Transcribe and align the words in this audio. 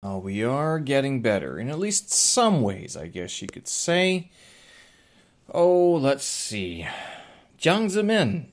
Uh, 0.00 0.16
we 0.16 0.44
are 0.44 0.78
getting 0.78 1.20
better 1.22 1.58
in 1.58 1.68
at 1.68 1.78
least 1.78 2.12
some 2.12 2.62
ways, 2.62 2.96
I 2.96 3.08
guess 3.08 3.42
you 3.42 3.48
could 3.48 3.66
say. 3.66 4.30
Oh, 5.52 5.94
let's 5.94 6.24
see. 6.24 6.86
Jiang 7.58 7.90
Zemin, 7.90 8.46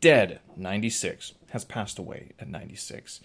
dead, 0.00 0.40
96, 0.56 1.34
has 1.50 1.66
passed 1.66 1.98
away 1.98 2.30
at 2.40 2.48
96. 2.48 3.20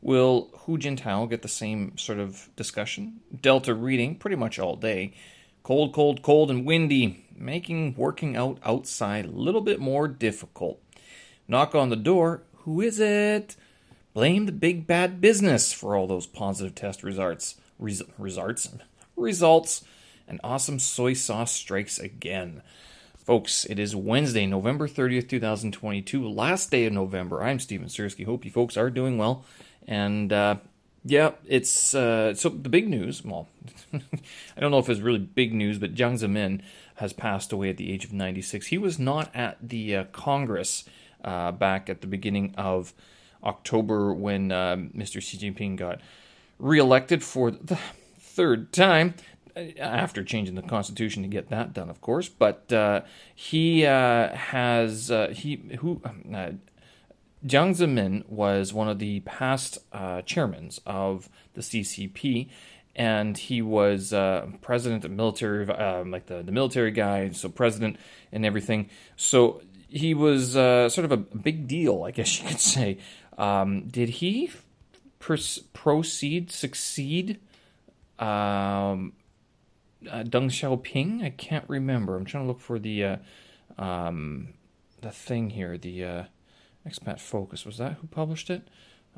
Will 0.00 0.48
Hu 0.60 0.78
Jintao 0.78 1.28
get 1.28 1.42
the 1.42 1.48
same 1.48 1.98
sort 1.98 2.18
of 2.18 2.48
discussion? 2.56 3.20
Delta 3.42 3.74
reading 3.74 4.16
pretty 4.16 4.36
much 4.36 4.58
all 4.58 4.76
day. 4.76 5.12
Cold, 5.62 5.92
cold, 5.92 6.22
cold, 6.22 6.50
and 6.50 6.64
windy, 6.64 7.26
making 7.36 7.94
working 7.94 8.36
out 8.38 8.58
outside 8.64 9.26
a 9.26 9.30
little 9.30 9.60
bit 9.60 9.80
more 9.80 10.08
difficult. 10.08 10.80
Knock 11.46 11.74
on 11.74 11.90
the 11.90 11.96
door. 11.96 12.44
Who 12.64 12.80
is 12.80 12.98
it? 12.98 13.54
Blame 14.14 14.44
the 14.44 14.52
big 14.52 14.86
bad 14.86 15.22
business 15.22 15.72
for 15.72 15.96
all 15.96 16.06
those 16.06 16.26
positive 16.26 16.74
test 16.74 17.02
results. 17.02 17.56
Res- 17.78 18.02
results. 18.18 18.68
Results. 19.16 19.84
And 20.28 20.38
awesome 20.44 20.78
soy 20.78 21.14
sauce 21.14 21.52
strikes 21.52 21.98
again. 21.98 22.62
Folks, 23.16 23.64
it 23.64 23.78
is 23.78 23.96
Wednesday, 23.96 24.46
November 24.46 24.86
30th, 24.86 25.28
2022, 25.28 26.28
last 26.28 26.70
day 26.70 26.84
of 26.84 26.92
November. 26.92 27.42
I'm 27.42 27.58
Steven 27.58 27.88
Sersky. 27.88 28.26
Hope 28.26 28.44
you 28.44 28.50
folks 28.50 28.76
are 28.76 28.90
doing 28.90 29.16
well. 29.16 29.46
And 29.88 30.30
uh, 30.30 30.56
yeah, 31.04 31.32
it's 31.46 31.94
uh, 31.94 32.34
so 32.34 32.50
the 32.50 32.68
big 32.68 32.88
news. 32.88 33.24
Well, 33.24 33.48
I 33.94 34.60
don't 34.60 34.70
know 34.70 34.78
if 34.78 34.90
it's 34.90 35.00
really 35.00 35.20
big 35.20 35.54
news, 35.54 35.78
but 35.78 35.94
Jiang 35.94 36.14
Zemin 36.14 36.60
has 36.96 37.14
passed 37.14 37.52
away 37.52 37.70
at 37.70 37.78
the 37.78 37.90
age 37.90 38.04
of 38.04 38.12
96. 38.12 38.66
He 38.66 38.78
was 38.78 38.98
not 38.98 39.34
at 39.34 39.56
the 39.66 39.96
uh, 39.96 40.04
Congress 40.12 40.84
uh, 41.24 41.52
back 41.52 41.88
at 41.88 42.02
the 42.02 42.06
beginning 42.06 42.54
of 42.58 42.92
October 43.44 44.12
when 44.12 44.52
uh, 44.52 44.76
Mr. 44.76 45.20
Xi 45.20 45.38
Jinping 45.38 45.76
got 45.76 46.00
reelected 46.58 47.22
for 47.22 47.50
the 47.50 47.78
third 48.18 48.72
time 48.72 49.14
uh, 49.56 49.60
after 49.78 50.24
changing 50.24 50.54
the 50.54 50.62
constitution 50.62 51.22
to 51.22 51.28
get 51.28 51.50
that 51.50 51.72
done, 51.72 51.90
of 51.90 52.00
course. 52.00 52.28
But 52.28 52.72
uh, 52.72 53.02
he 53.34 53.84
uh, 53.84 54.34
has 54.34 55.10
uh, 55.10 55.28
he 55.28 55.56
who 55.80 56.00
uh, 56.04 56.52
Jiang 57.44 57.74
Zemin 57.74 58.28
was 58.28 58.72
one 58.72 58.88
of 58.88 58.98
the 58.98 59.20
past 59.20 59.78
uh, 59.92 60.22
chairmen 60.22 60.70
of 60.86 61.28
the 61.54 61.60
CCP, 61.60 62.48
and 62.94 63.36
he 63.36 63.60
was 63.60 64.10
president 64.60 65.04
of 65.04 65.10
military, 65.10 65.66
like 65.66 66.26
the, 66.26 66.42
the 66.42 66.52
military 66.52 66.92
guy, 66.92 67.30
so 67.30 67.48
president 67.48 67.96
and 68.30 68.46
everything. 68.46 68.88
So 69.16 69.62
he 69.92 70.14
was 70.14 70.56
uh, 70.56 70.88
sort 70.88 71.04
of 71.04 71.12
a 71.12 71.16
big 71.16 71.68
deal, 71.68 72.04
I 72.04 72.12
guess 72.12 72.40
you 72.40 72.48
could 72.48 72.60
say. 72.60 72.98
Um, 73.38 73.88
did 73.88 74.08
he 74.08 74.50
proceed, 75.18 76.50
succeed? 76.50 77.40
Um, 78.18 79.12
uh, 80.10 80.24
Deng 80.24 80.50
Xiaoping? 80.50 81.24
I 81.24 81.30
can't 81.30 81.64
remember. 81.68 82.16
I'm 82.16 82.24
trying 82.24 82.44
to 82.44 82.48
look 82.48 82.60
for 82.60 82.78
the 82.78 83.04
uh, 83.04 83.16
um, 83.78 84.54
the 85.00 85.10
thing 85.10 85.50
here. 85.50 85.78
The 85.78 86.04
uh, 86.04 86.24
Expat 86.88 87.20
Focus. 87.20 87.64
Was 87.64 87.78
that 87.78 87.94
who 87.94 88.06
published 88.08 88.50
it? 88.50 88.68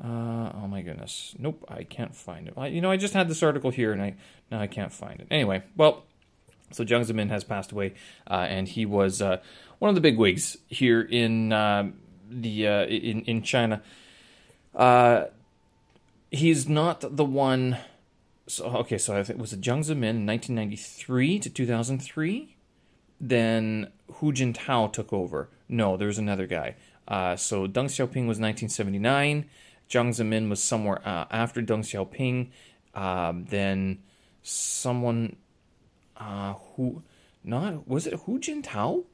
Uh, 0.03 0.51
oh 0.55 0.67
my 0.67 0.81
goodness. 0.81 1.35
Nope, 1.39 1.63
I 1.69 1.83
can't 1.83 2.15
find 2.15 2.47
it. 2.47 2.53
I, 2.57 2.67
you 2.67 2.81
know, 2.81 2.91
I 2.91 2.97
just 2.97 3.13
had 3.13 3.29
this 3.29 3.41
article 3.41 3.71
here 3.71 3.93
and 3.93 4.01
I 4.01 4.15
now 4.51 4.59
I 4.59 4.67
can't 4.67 4.91
find 4.91 5.19
it. 5.21 5.27
Anyway, 5.31 5.63
well, 5.77 6.03
so 6.71 6.83
Jiang 6.83 7.05
Zemin 7.05 7.29
has 7.29 7.43
passed 7.43 7.71
away, 7.71 7.93
uh, 8.29 8.45
and 8.49 8.67
he 8.67 8.85
was 8.85 9.21
uh, 9.21 9.37
one 9.79 9.89
of 9.89 9.95
the 9.95 10.01
big 10.01 10.17
wigs 10.17 10.57
here 10.67 11.01
in 11.01 11.53
uh, 11.53 11.89
the 12.29 12.65
in 12.65 13.21
in 13.21 13.41
China. 13.41 13.81
Uh, 14.75 15.25
he's 16.31 16.67
not 16.67 17.15
the 17.15 17.25
one. 17.25 17.77
So 18.47 18.65
okay, 18.65 18.97
so 18.97 19.17
I 19.17 19.23
think 19.23 19.39
it 19.39 19.41
was 19.41 19.53
Jiang 19.53 19.79
Zemin 19.79 20.25
1993 20.25 21.39
to 21.39 21.49
2003. 21.49 22.55
Then 23.19 23.91
Hu 24.15 24.31
Jintao 24.31 24.91
took 24.91 25.13
over. 25.13 25.49
No, 25.69 25.97
there 25.97 26.07
was 26.07 26.17
another 26.17 26.45
guy. 26.45 26.75
Uh, 27.07 27.35
so 27.35 27.67
Deng 27.67 27.85
Xiaoping 27.85 28.27
was 28.27 28.39
1979. 28.39 29.45
Jiang 29.89 30.09
Zemin 30.09 30.49
was 30.49 30.61
somewhere 30.61 31.01
uh, 31.07 31.25
after 31.31 31.61
Deng 31.61 31.79
Xiaoping. 31.79 32.49
Um, 32.93 33.45
then 33.45 33.99
someone 34.43 35.35
uh, 36.17 36.53
who 36.53 37.03
not 37.43 37.87
was 37.87 38.07
it 38.07 38.21
Hu 38.21 38.39
Jintao? 38.39 39.05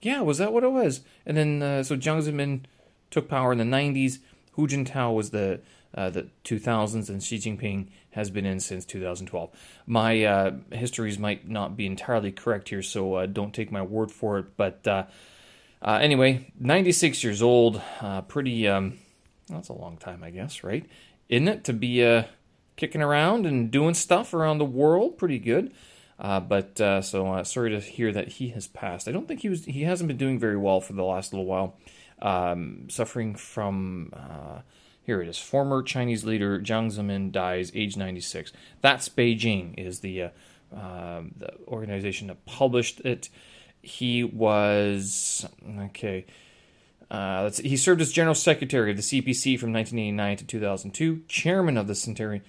Yeah, 0.00 0.20
was 0.20 0.38
that 0.38 0.52
what 0.52 0.64
it 0.64 0.70
was? 0.70 1.00
And 1.26 1.36
then 1.36 1.62
uh, 1.62 1.82
so 1.82 1.96
Jiang 1.96 2.22
Zemin 2.22 2.62
took 3.10 3.28
power 3.28 3.52
in 3.52 3.58
the 3.58 3.64
90s. 3.64 4.18
Hu 4.58 4.66
Jintao 4.66 5.14
was 5.14 5.30
the 5.30 5.60
uh, 5.94 6.10
the 6.10 6.26
2000s, 6.44 7.08
and 7.08 7.22
Xi 7.22 7.38
Jinping 7.38 7.86
has 8.10 8.28
been 8.28 8.44
in 8.44 8.58
since 8.58 8.84
2012. 8.84 9.50
My 9.86 10.24
uh, 10.24 10.50
histories 10.72 11.16
might 11.16 11.48
not 11.48 11.76
be 11.76 11.86
entirely 11.86 12.32
correct 12.32 12.68
here, 12.68 12.82
so 12.82 13.14
uh, 13.14 13.26
don't 13.26 13.54
take 13.54 13.70
my 13.70 13.82
word 13.82 14.10
for 14.10 14.40
it. 14.40 14.56
But 14.56 14.86
uh, 14.86 15.04
uh, 15.80 16.00
anyway, 16.02 16.52
96 16.58 17.22
years 17.22 17.40
old, 17.40 17.80
uh, 18.00 18.22
pretty. 18.22 18.66
Um, 18.66 18.98
that's 19.48 19.68
a 19.68 19.74
long 19.74 19.96
time, 19.96 20.24
I 20.24 20.30
guess, 20.30 20.64
right? 20.64 20.84
Isn't 21.28 21.48
it 21.48 21.62
to 21.64 21.72
be 21.72 22.24
kicking 22.76 23.00
around 23.00 23.46
and 23.46 23.70
doing 23.70 23.94
stuff 23.94 24.34
around 24.34 24.58
the 24.58 24.64
world? 24.64 25.18
Pretty 25.18 25.38
good. 25.38 25.72
but 26.18 26.78
so 26.78 27.42
sorry 27.44 27.70
to 27.70 27.78
hear 27.78 28.10
that 28.10 28.28
he 28.28 28.48
has 28.48 28.66
passed. 28.66 29.06
I 29.06 29.12
don't 29.12 29.28
think 29.28 29.40
he 29.40 29.48
was. 29.48 29.66
He 29.66 29.84
hasn't 29.84 30.08
been 30.08 30.16
doing 30.16 30.38
very 30.40 30.56
well 30.56 30.80
for 30.80 30.94
the 30.94 31.04
last 31.04 31.32
little 31.32 31.46
while 31.46 31.76
um, 32.22 32.88
suffering 32.88 33.34
from. 33.34 34.12
Uh, 34.12 34.60
here 35.08 35.22
it 35.22 35.28
is. 35.28 35.38
Former 35.38 35.82
Chinese 35.82 36.26
leader 36.26 36.60
Jiang 36.60 36.92
Zemin 36.92 37.32
dies, 37.32 37.72
age 37.74 37.96
96. 37.96 38.52
That's 38.82 39.08
Beijing, 39.08 39.72
is 39.78 40.00
the, 40.00 40.24
uh, 40.24 40.28
uh, 40.76 41.22
the 41.34 41.54
organization 41.66 42.26
that 42.26 42.44
published 42.44 43.00
it. 43.00 43.30
He 43.80 44.22
was 44.22 45.46
okay. 45.86 46.26
Uh, 47.10 47.50
he 47.50 47.74
served 47.74 48.02
as 48.02 48.12
general 48.12 48.34
secretary 48.34 48.90
of 48.90 48.98
the 48.98 49.02
CPC 49.02 49.58
from 49.58 49.72
1989 49.72 50.36
to 50.36 50.44
2002, 50.44 51.22
chairman 51.26 51.78
of 51.78 51.86
the 51.86 51.94
Centenary, 51.94 52.42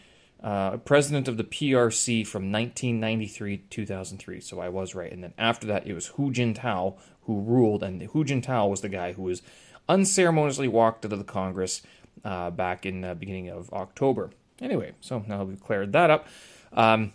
uh, 0.44 0.78
president 0.78 1.30
of 1.30 1.38
the 1.38 1.46
PRC 1.46 2.28
from 2.28 2.51
1993 2.51 3.57
to 3.57 3.63
2003. 3.69 4.41
So 4.41 4.59
I 4.59 4.68
was 4.68 4.94
right. 4.94 5.12
And 5.12 5.24
then 5.24 5.34
after 5.38 5.66
that, 5.68 5.88
it 5.88 5.94
was 5.94 6.07
Hu 6.07 6.31
Jintao 6.31 6.97
who 7.29 7.41
ruled, 7.41 7.84
and 7.84 8.01
Hu 8.01 8.25
Jintao 8.25 8.67
was 8.67 8.81
the 8.81 8.90
guy 8.90 9.13
who 9.13 9.22
was 9.22 9.44
unceremoniously 9.88 10.67
walked 10.67 11.06
out 11.06 11.13
of 11.13 11.19
the 11.19 11.23
Congress 11.23 11.84
uh, 12.25 12.50
back 12.50 12.88
in 12.88 13.01
the 13.01 13.13
beginning 13.13 13.50
of 13.50 13.72
October. 13.72 14.31
Anyway, 14.59 14.94
so 15.00 15.23
now 15.28 15.44
we've 15.44 15.62
cleared 15.62 15.94
that 15.94 16.09
up. 16.09 16.28
Um, 16.73 17.13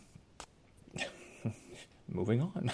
moving 2.09 2.41
on. 2.41 2.70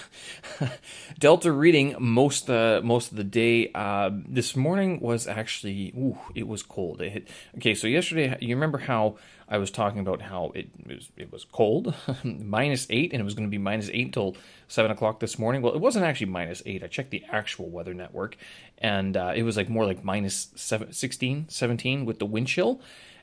Delta 1.18 1.52
reading 1.52 1.94
most 1.98 2.50
uh, 2.50 2.80
most 2.82 3.10
of 3.10 3.16
the 3.16 3.24
day. 3.24 3.70
Uh, 3.74 4.10
this 4.12 4.56
morning 4.56 5.00
was 5.00 5.26
actually 5.26 5.92
ooh, 5.96 6.18
it 6.34 6.46
was 6.46 6.62
cold. 6.62 7.00
It 7.00 7.10
hit, 7.10 7.28
okay, 7.56 7.74
so 7.74 7.86
yesterday 7.86 8.36
you 8.40 8.54
remember 8.54 8.78
how 8.78 9.16
I 9.48 9.58
was 9.58 9.70
talking 9.70 10.00
about 10.00 10.22
how 10.22 10.52
it, 10.54 10.68
was 10.86 11.10
it 11.16 11.32
was 11.32 11.44
cold, 11.44 11.94
minus 12.24 12.86
eight, 12.90 13.12
and 13.12 13.20
it 13.20 13.24
was 13.24 13.34
going 13.34 13.48
to 13.48 13.50
be 13.50 13.58
minus 13.58 13.90
eight 13.92 14.06
until 14.06 14.36
seven 14.68 14.90
o'clock 14.90 15.20
this 15.20 15.38
morning. 15.38 15.62
Well, 15.62 15.74
it 15.74 15.80
wasn't 15.80 16.04
actually 16.04 16.28
minus 16.28 16.62
eight. 16.66 16.82
I 16.82 16.86
checked 16.86 17.10
the 17.10 17.24
actual 17.30 17.68
weather 17.68 17.94
network, 17.94 18.36
and 18.78 19.16
uh, 19.16 19.32
it 19.34 19.42
was 19.42 19.56
like 19.56 19.68
more 19.68 19.86
like 19.86 20.04
minus 20.04 20.48
seven, 20.54 20.92
16, 20.92 21.48
17 21.48 22.04
with 22.04 22.18
the 22.18 22.26
wind 22.26 22.46
chill. 22.46 22.80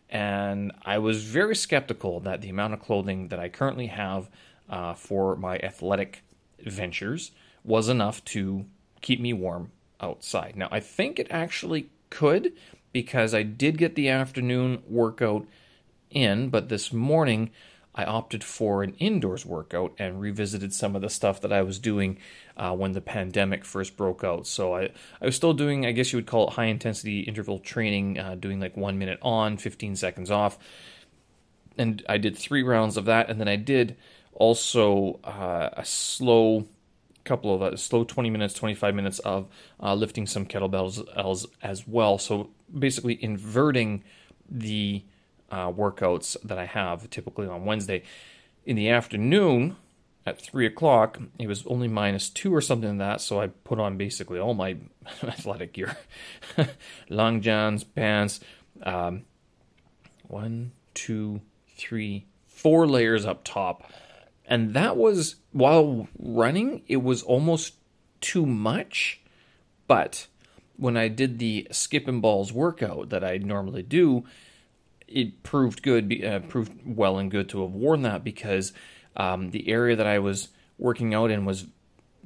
And 0.09 0.71
I 0.85 0.99
was 0.99 1.23
very 1.23 1.55
skeptical 1.55 2.21
that 2.21 2.41
the 2.41 2.49
amount 2.49 2.73
of 2.73 2.81
clothing 2.81 3.27
that 3.27 3.39
I 3.39 3.49
currently 3.49 3.87
have 3.87 4.29
uh, 4.69 4.93
for 4.93 5.35
my 5.35 5.57
athletic 5.59 6.23
ventures 6.59 7.31
was 7.63 7.89
enough 7.89 8.23
to 8.25 8.65
keep 9.01 9.19
me 9.19 9.33
warm 9.33 9.71
outside. 10.01 10.55
Now, 10.55 10.69
I 10.71 10.79
think 10.79 11.19
it 11.19 11.27
actually 11.29 11.89
could 12.09 12.53
because 12.93 13.33
I 13.33 13.43
did 13.43 13.77
get 13.77 13.95
the 13.95 14.09
afternoon 14.09 14.81
workout 14.87 15.45
in, 16.09 16.49
but 16.49 16.69
this 16.69 16.93
morning 16.93 17.51
I 17.97 18.05
opted 18.05 18.43
for 18.43 18.83
an 18.83 18.93
indoors 18.99 19.45
workout 19.45 19.93
and 19.97 20.21
revisited 20.21 20.71
some 20.71 20.95
of 20.95 21.01
the 21.01 21.09
stuff 21.09 21.41
that 21.41 21.51
I 21.51 21.63
was 21.63 21.79
doing 21.79 22.19
uh, 22.55 22.75
when 22.75 22.91
the 22.91 23.01
pandemic 23.01 23.65
first 23.65 23.97
broke 23.97 24.23
out. 24.23 24.45
So 24.45 24.75
I, 24.75 24.91
I 25.19 25.25
was 25.25 25.35
still 25.35 25.53
doing, 25.53 25.85
I 25.85 25.91
guess 25.91 26.13
you 26.13 26.17
would 26.17 26.27
call 26.27 26.47
it 26.47 26.53
high 26.53 26.65
intensity 26.65 27.21
interval 27.21 27.57
training, 27.57 28.19
uh, 28.19 28.35
doing 28.35 28.59
like 28.59 28.77
one 28.77 28.99
minute 28.99 29.17
on, 29.23 29.57
15 29.57 29.95
seconds 29.95 30.29
off. 30.29 30.59
And 31.75 32.03
I 32.07 32.19
did 32.19 32.37
three 32.37 32.61
rounds 32.61 32.97
of 32.97 33.05
that, 33.05 33.29
and 33.29 33.39
then 33.39 33.47
I 33.47 33.55
did 33.55 33.97
also 34.37 35.19
uh, 35.23 35.69
a 35.73 35.83
slow 35.83 36.67
couple 37.23 37.53
of 37.53 37.61
uh, 37.61 37.75
slow 37.75 38.05
20 38.05 38.29
minutes 38.29 38.53
25 38.53 38.95
minutes 38.95 39.19
of 39.19 39.47
uh, 39.83 39.93
lifting 39.93 40.25
some 40.25 40.45
kettlebells 40.45 41.05
as, 41.61 41.85
well. 41.85 42.17
So 42.17 42.51
basically 42.77 43.21
inverting 43.21 44.03
the 44.49 45.03
uh, 45.51 45.71
workouts 45.71 46.37
that 46.43 46.57
i 46.57 46.65
have 46.65 47.09
typically 47.09 47.47
on 47.47 47.65
wednesday. 47.65 48.03
In 48.65 48.75
the 48.75 48.89
afternoon 48.89 49.77
at 50.25 50.41
3 50.41 50.65
o'clock 50.65 51.19
it 51.39 51.47
was 51.47 51.65
only 51.67 51.87
minus 51.87 52.29
2 52.29 52.53
or 52.53 52.61
something 52.61 52.97
like 52.97 52.97
that 52.97 53.21
so 53.21 53.41
i 53.41 53.47
put 53.47 53.79
on 53.79 53.97
basically 53.97 54.39
all 54.39 54.53
my 54.53 54.77
athletic 55.23 55.73
gear. 55.73 55.97
Long 57.09 57.41
johns 57.41 57.83
pants 57.83 58.39
um, 58.83 59.23
one 60.27 60.71
two 60.93 61.41
three 61.77 62.25
four 62.45 62.87
layers 62.87 63.25
up 63.25 63.43
top. 63.43 63.91
And 64.47 64.73
that 64.73 64.95
was, 64.95 65.35
while 65.51 66.07
running, 66.17 66.81
it 66.87 67.03
was 67.03 67.21
almost 67.21 67.75
too 68.21 68.45
much. 68.45 69.21
But 69.87 70.27
when 70.77 70.95
I 70.95 71.09
did 71.09 71.37
the 71.37 71.67
skip 71.71 72.07
and 72.07 72.21
balls 72.21 72.53
workout 72.53 73.09
that 73.09 73.23
I 73.23 73.37
normally 73.37 73.83
do, 73.83 74.23
it 75.07 75.43
proved 75.43 75.83
good, 75.83 76.23
uh, 76.23 76.39
proved 76.39 76.71
well 76.85 77.17
and 77.17 77.29
good 77.29 77.49
to 77.49 77.61
have 77.61 77.71
worn 77.71 78.03
that 78.03 78.23
because 78.23 78.73
um, 79.17 79.51
the 79.51 79.67
area 79.69 79.95
that 79.95 80.07
I 80.07 80.19
was 80.19 80.49
working 80.77 81.13
out 81.13 81.31
in 81.31 81.43
was 81.43 81.67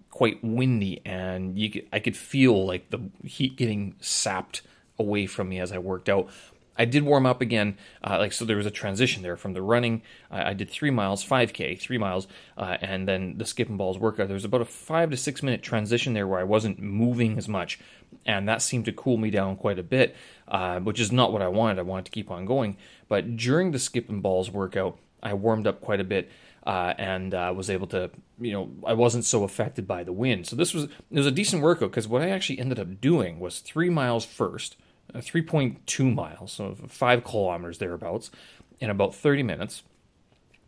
quite 0.10 0.44
windy, 0.44 1.02
and 1.06 1.58
you 1.58 1.70
could, 1.72 1.88
I 1.92 2.00
could 2.00 2.18
feel 2.18 2.66
like 2.66 2.90
the 2.90 3.00
heat 3.24 3.56
getting 3.56 3.96
sapped 4.02 4.62
away 5.00 5.26
from 5.26 5.50
me 5.50 5.60
as 5.60 5.72
I 5.72 5.78
worked 5.78 6.10
out. 6.10 6.30
I 6.78 6.86
did 6.86 7.04
warm 7.04 7.26
up 7.26 7.42
again, 7.42 7.78
uh, 8.04 8.18
like 8.18 8.34
so. 8.34 8.46
There 8.46 8.58
was 8.58 8.66
a 8.66 8.72
transition 8.72 9.24
there 9.24 9.36
from 9.36 9.54
the 9.54 9.62
running. 9.62 10.02
Uh, 10.32 10.44
I 10.46 10.54
did 10.54 10.70
three 10.70 10.90
miles, 10.90 11.22
five 11.22 11.54
k, 11.54 11.76
three 11.76 11.98
miles, 11.98 12.28
uh, 12.58 12.78
and 12.82 13.08
then 13.08 13.38
the 13.38 13.46
skip 13.46 13.70
and 13.70 13.78
balls 13.78 14.00
workout. 14.00 14.28
There 14.28 14.36
was 14.36 14.46
about 14.46 14.62
a 14.62 14.66
five 14.66 15.12
to 15.12 15.18
six 15.18 15.44
minute 15.44 15.62
transition 15.62 16.14
there 16.14 16.28
where 16.28 16.40
I 16.40 16.44
wasn't 16.44 16.80
moving 16.80 17.38
as 17.38 17.48
much, 17.48 17.80
and 18.26 18.48
that 18.48 18.62
seemed 18.62 18.86
to 18.86 18.94
cool 18.94 19.18
me 19.18 19.30
down 19.30 19.58
quite 19.58 19.80
a 19.80 19.84
bit, 19.84 20.16
uh, 20.48 20.80
which 20.80 21.00
is 21.00 21.12
not 21.12 21.34
what 21.34 21.42
I 21.42 21.50
wanted. 21.50 21.78
I 21.78 21.84
wanted 21.84 22.06
to 22.06 22.12
keep 22.12 22.32
on 22.32 22.46
going, 22.46 22.78
but 23.10 23.36
during 23.36 23.72
the 23.72 23.80
skip 23.80 24.10
and 24.10 24.24
balls 24.24 24.50
workout, 24.50 24.98
I 25.22 25.34
warmed 25.34 25.68
up 25.68 25.82
quite 25.82 26.00
a 26.00 26.06
bit. 26.06 26.30
Uh, 26.64 26.94
and 27.00 27.34
uh, 27.34 27.52
was 27.58 27.72
able 27.72 27.88
to, 27.88 28.12
you 28.40 28.52
know, 28.52 28.70
I 28.86 28.94
wasn't 28.94 29.26
so 29.26 29.44
affected 29.44 29.88
by 29.88 30.04
the 30.04 30.14
wind. 30.14 30.46
So 30.46 30.56
this 30.56 30.76
was 30.76 30.84
it 30.84 30.92
was 31.10 31.26
a 31.26 31.32
decent 31.32 31.64
workout 31.64 31.90
because 31.90 32.08
what 32.08 32.22
I 32.22 32.30
actually 32.30 32.60
ended 32.60 32.78
up 32.78 33.02
doing 33.02 33.40
was 33.40 33.62
three 33.62 33.90
miles 33.90 34.26
first, 34.26 34.78
3.2 35.16 36.14
miles, 36.14 36.52
so 36.52 36.76
five 36.88 37.24
kilometers 37.24 37.78
thereabouts, 37.78 38.32
in 38.80 38.90
about 38.90 39.16
30 39.16 39.44
minutes. 39.44 39.84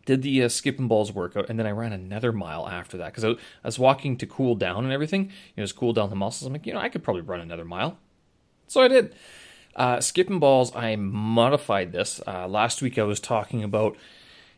Did 0.05 0.21
the 0.21 0.43
uh, 0.43 0.49
skip 0.49 0.79
and 0.79 0.89
balls 0.89 1.13
workout, 1.13 1.49
and 1.49 1.57
then 1.57 1.65
I 1.65 1.71
ran 1.71 1.93
another 1.93 2.33
mile 2.33 2.67
after 2.67 2.97
that 2.97 3.13
because 3.13 3.23
I, 3.23 3.29
I, 3.29 3.37
was 3.63 3.79
walking 3.79 4.17
to 4.17 4.27
cool 4.27 4.53
down 4.53 4.83
and 4.83 4.91
everything. 4.91 5.23
You 5.25 5.29
know, 5.57 5.63
just 5.63 5.77
cool 5.77 5.93
down 5.93 6.09
the 6.09 6.17
muscles. 6.17 6.45
I'm 6.45 6.51
like, 6.51 6.65
you 6.65 6.73
know, 6.73 6.79
I 6.79 6.89
could 6.89 7.03
probably 7.03 7.21
run 7.21 7.39
another 7.39 7.63
mile. 7.63 7.97
So 8.67 8.81
I 8.81 8.89
did. 8.89 9.15
Uh, 9.75 10.01
skip 10.01 10.29
and 10.29 10.41
balls, 10.41 10.75
I 10.75 10.97
modified 10.97 11.93
this. 11.93 12.21
Uh, 12.27 12.47
last 12.47 12.81
week 12.81 12.99
I 12.99 13.03
was 13.03 13.19
talking 13.21 13.63
about 13.63 13.95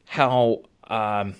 how 0.06 0.64
um, 0.88 1.36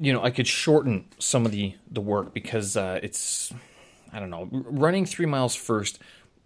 you 0.00 0.12
know 0.12 0.22
I 0.22 0.30
could 0.30 0.46
shorten 0.46 1.06
some 1.18 1.44
of 1.46 1.52
the 1.52 1.74
the 1.90 2.00
work 2.00 2.32
because 2.32 2.76
uh, 2.76 3.00
it's 3.02 3.52
I 4.12 4.20
don't 4.20 4.30
know 4.30 4.48
running 4.50 5.04
three 5.04 5.26
miles 5.26 5.54
first 5.54 5.98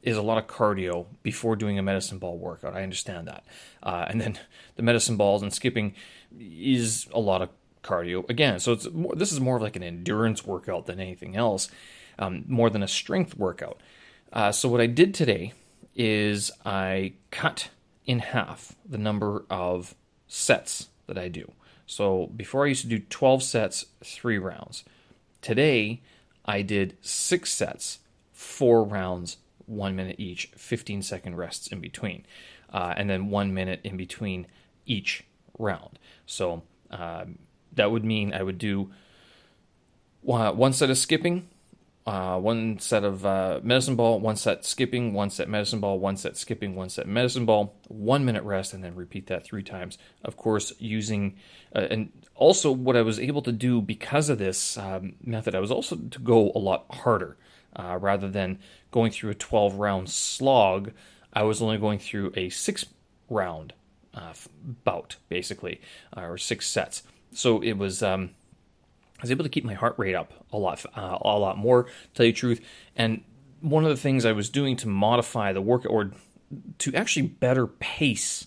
is 0.02 0.16
a 0.16 0.22
lot 0.22 0.38
of 0.38 0.46
cardio 0.46 1.06
before 1.22 1.56
doing 1.56 1.78
a 1.78 1.82
medicine 1.82 2.18
ball 2.18 2.38
workout. 2.38 2.74
I 2.74 2.82
understand 2.82 3.28
that. 3.28 3.44
Uh, 3.82 4.06
and 4.08 4.20
then 4.20 4.38
the 4.76 4.82
medicine 4.82 5.16
balls 5.16 5.42
and 5.42 5.52
skipping 5.52 5.94
is 6.38 7.06
a 7.12 7.20
lot 7.20 7.42
of 7.42 7.50
cardio 7.82 8.28
again. 8.28 8.58
So 8.60 8.72
it's 8.72 8.90
more, 8.90 9.14
this 9.14 9.32
is 9.32 9.40
more 9.40 9.56
of 9.56 9.62
like 9.62 9.76
an 9.76 9.82
endurance 9.82 10.44
workout 10.44 10.86
than 10.86 11.00
anything 11.00 11.36
else, 11.36 11.68
um, 12.18 12.44
more 12.46 12.70
than 12.70 12.82
a 12.82 12.88
strength 12.88 13.36
workout. 13.36 13.80
Uh, 14.32 14.52
so 14.52 14.68
what 14.68 14.80
I 14.80 14.86
did 14.86 15.14
today 15.14 15.52
is 15.94 16.50
I 16.64 17.14
cut 17.30 17.70
in 18.06 18.20
half 18.20 18.74
the 18.88 18.98
number 18.98 19.44
of 19.50 19.94
sets 20.28 20.88
that 21.06 21.18
I 21.18 21.28
do. 21.28 21.52
So 21.86 22.28
before 22.36 22.64
I 22.64 22.68
used 22.68 22.82
to 22.82 22.88
do 22.88 23.00
12 23.00 23.42
sets, 23.42 23.86
three 24.02 24.38
rounds. 24.38 24.84
Today 25.42 26.00
I 26.44 26.62
did 26.62 26.96
six 27.00 27.52
sets, 27.52 27.98
four 28.32 28.84
rounds, 28.84 29.38
one 29.70 29.94
minute 29.94 30.16
each, 30.18 30.50
15 30.56 31.02
second 31.02 31.36
rests 31.36 31.68
in 31.68 31.80
between, 31.80 32.26
uh, 32.72 32.94
and 32.96 33.08
then 33.08 33.30
one 33.30 33.54
minute 33.54 33.80
in 33.84 33.96
between 33.96 34.46
each 34.84 35.24
round. 35.58 35.98
So 36.26 36.62
um, 36.90 37.38
that 37.72 37.90
would 37.90 38.04
mean 38.04 38.34
I 38.34 38.42
would 38.42 38.58
do 38.58 38.90
uh, 40.28 40.52
one 40.52 40.72
set 40.72 40.90
of 40.90 40.98
skipping, 40.98 41.48
uh, 42.06 42.38
one 42.38 42.78
set 42.78 43.04
of 43.04 43.24
uh, 43.24 43.60
medicine 43.62 43.94
ball, 43.94 44.18
one 44.18 44.36
set 44.36 44.64
skipping, 44.64 45.12
one 45.12 45.30
set 45.30 45.48
medicine 45.48 45.80
ball, 45.80 45.98
one 45.98 46.16
set 46.16 46.36
skipping, 46.36 46.74
one 46.74 46.88
set 46.88 47.06
medicine 47.06 47.46
ball, 47.46 47.74
one 47.88 48.24
minute 48.24 48.42
rest, 48.42 48.74
and 48.74 48.82
then 48.82 48.94
repeat 48.96 49.28
that 49.28 49.44
three 49.44 49.62
times. 49.62 49.98
Of 50.24 50.36
course, 50.36 50.72
using 50.78 51.36
uh, 51.74 51.86
and 51.90 52.10
also 52.34 52.72
what 52.72 52.96
I 52.96 53.02
was 53.02 53.20
able 53.20 53.42
to 53.42 53.52
do 53.52 53.80
because 53.80 54.28
of 54.28 54.38
this 54.38 54.76
um, 54.76 55.14
method, 55.22 55.54
I 55.54 55.60
was 55.60 55.70
also 55.70 55.96
to 55.96 56.18
go 56.18 56.50
a 56.54 56.58
lot 56.58 56.86
harder 56.90 57.36
uh, 57.76 57.98
rather 58.00 58.28
than 58.28 58.58
going 58.90 59.12
through 59.12 59.30
a 59.30 59.34
12 59.34 59.74
round 59.74 60.10
slog. 60.10 60.92
I 61.32 61.42
was 61.42 61.62
only 61.62 61.78
going 61.78 61.98
through 61.98 62.32
a 62.36 62.48
six 62.48 62.84
round 63.28 63.72
uh, 64.14 64.32
bout, 64.84 65.16
basically, 65.28 65.80
uh, 66.16 66.22
or 66.22 66.38
six 66.38 66.66
sets. 66.66 67.02
So 67.32 67.60
it 67.62 67.74
was. 67.74 68.02
Um, 68.02 68.30
I 69.18 69.24
was 69.24 69.30
able 69.30 69.44
to 69.44 69.50
keep 69.50 69.64
my 69.64 69.74
heart 69.74 69.94
rate 69.98 70.14
up 70.14 70.32
a 70.50 70.56
lot, 70.56 70.82
uh, 70.96 71.18
a 71.20 71.38
lot 71.38 71.58
more. 71.58 71.84
To 71.84 71.90
tell 72.14 72.26
you 72.26 72.32
the 72.32 72.38
truth, 72.38 72.60
and 72.96 73.22
one 73.60 73.84
of 73.84 73.90
the 73.90 73.96
things 73.96 74.24
I 74.24 74.32
was 74.32 74.48
doing 74.48 74.76
to 74.78 74.88
modify 74.88 75.52
the 75.52 75.60
workout, 75.60 75.92
or 75.92 76.12
to 76.78 76.94
actually 76.94 77.26
better 77.26 77.66
pace 77.66 78.46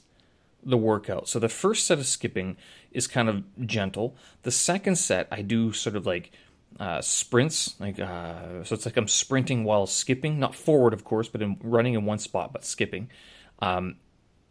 the 0.66 0.78
workout. 0.78 1.28
So 1.28 1.40
the 1.40 1.50
first 1.50 1.86
set 1.86 2.00
of 2.00 2.06
skipping 2.06 2.58
is 2.92 3.08
kind 3.08 3.30
of 3.30 3.44
gentle. 3.66 4.16
The 4.44 4.52
second 4.52 4.98
set, 4.98 5.28
I 5.32 5.42
do 5.42 5.74
sort 5.74 5.96
of 5.96 6.06
like 6.06 6.32
uh, 6.80 7.02
sprints, 7.02 7.76
like 7.80 8.00
uh, 8.00 8.64
so 8.64 8.76
it's 8.76 8.86
like 8.86 8.98
I'm 8.98 9.08
sprinting 9.08 9.64
while 9.64 9.86
skipping, 9.86 10.40
not 10.40 10.56
forward, 10.56 10.94
of 10.94 11.04
course, 11.04 11.28
but 11.28 11.42
in 11.42 11.58
running 11.62 11.94
in 11.94 12.06
one 12.06 12.20
spot, 12.20 12.52
but 12.54 12.66
skipping, 12.66 13.10
um, 13.60 13.98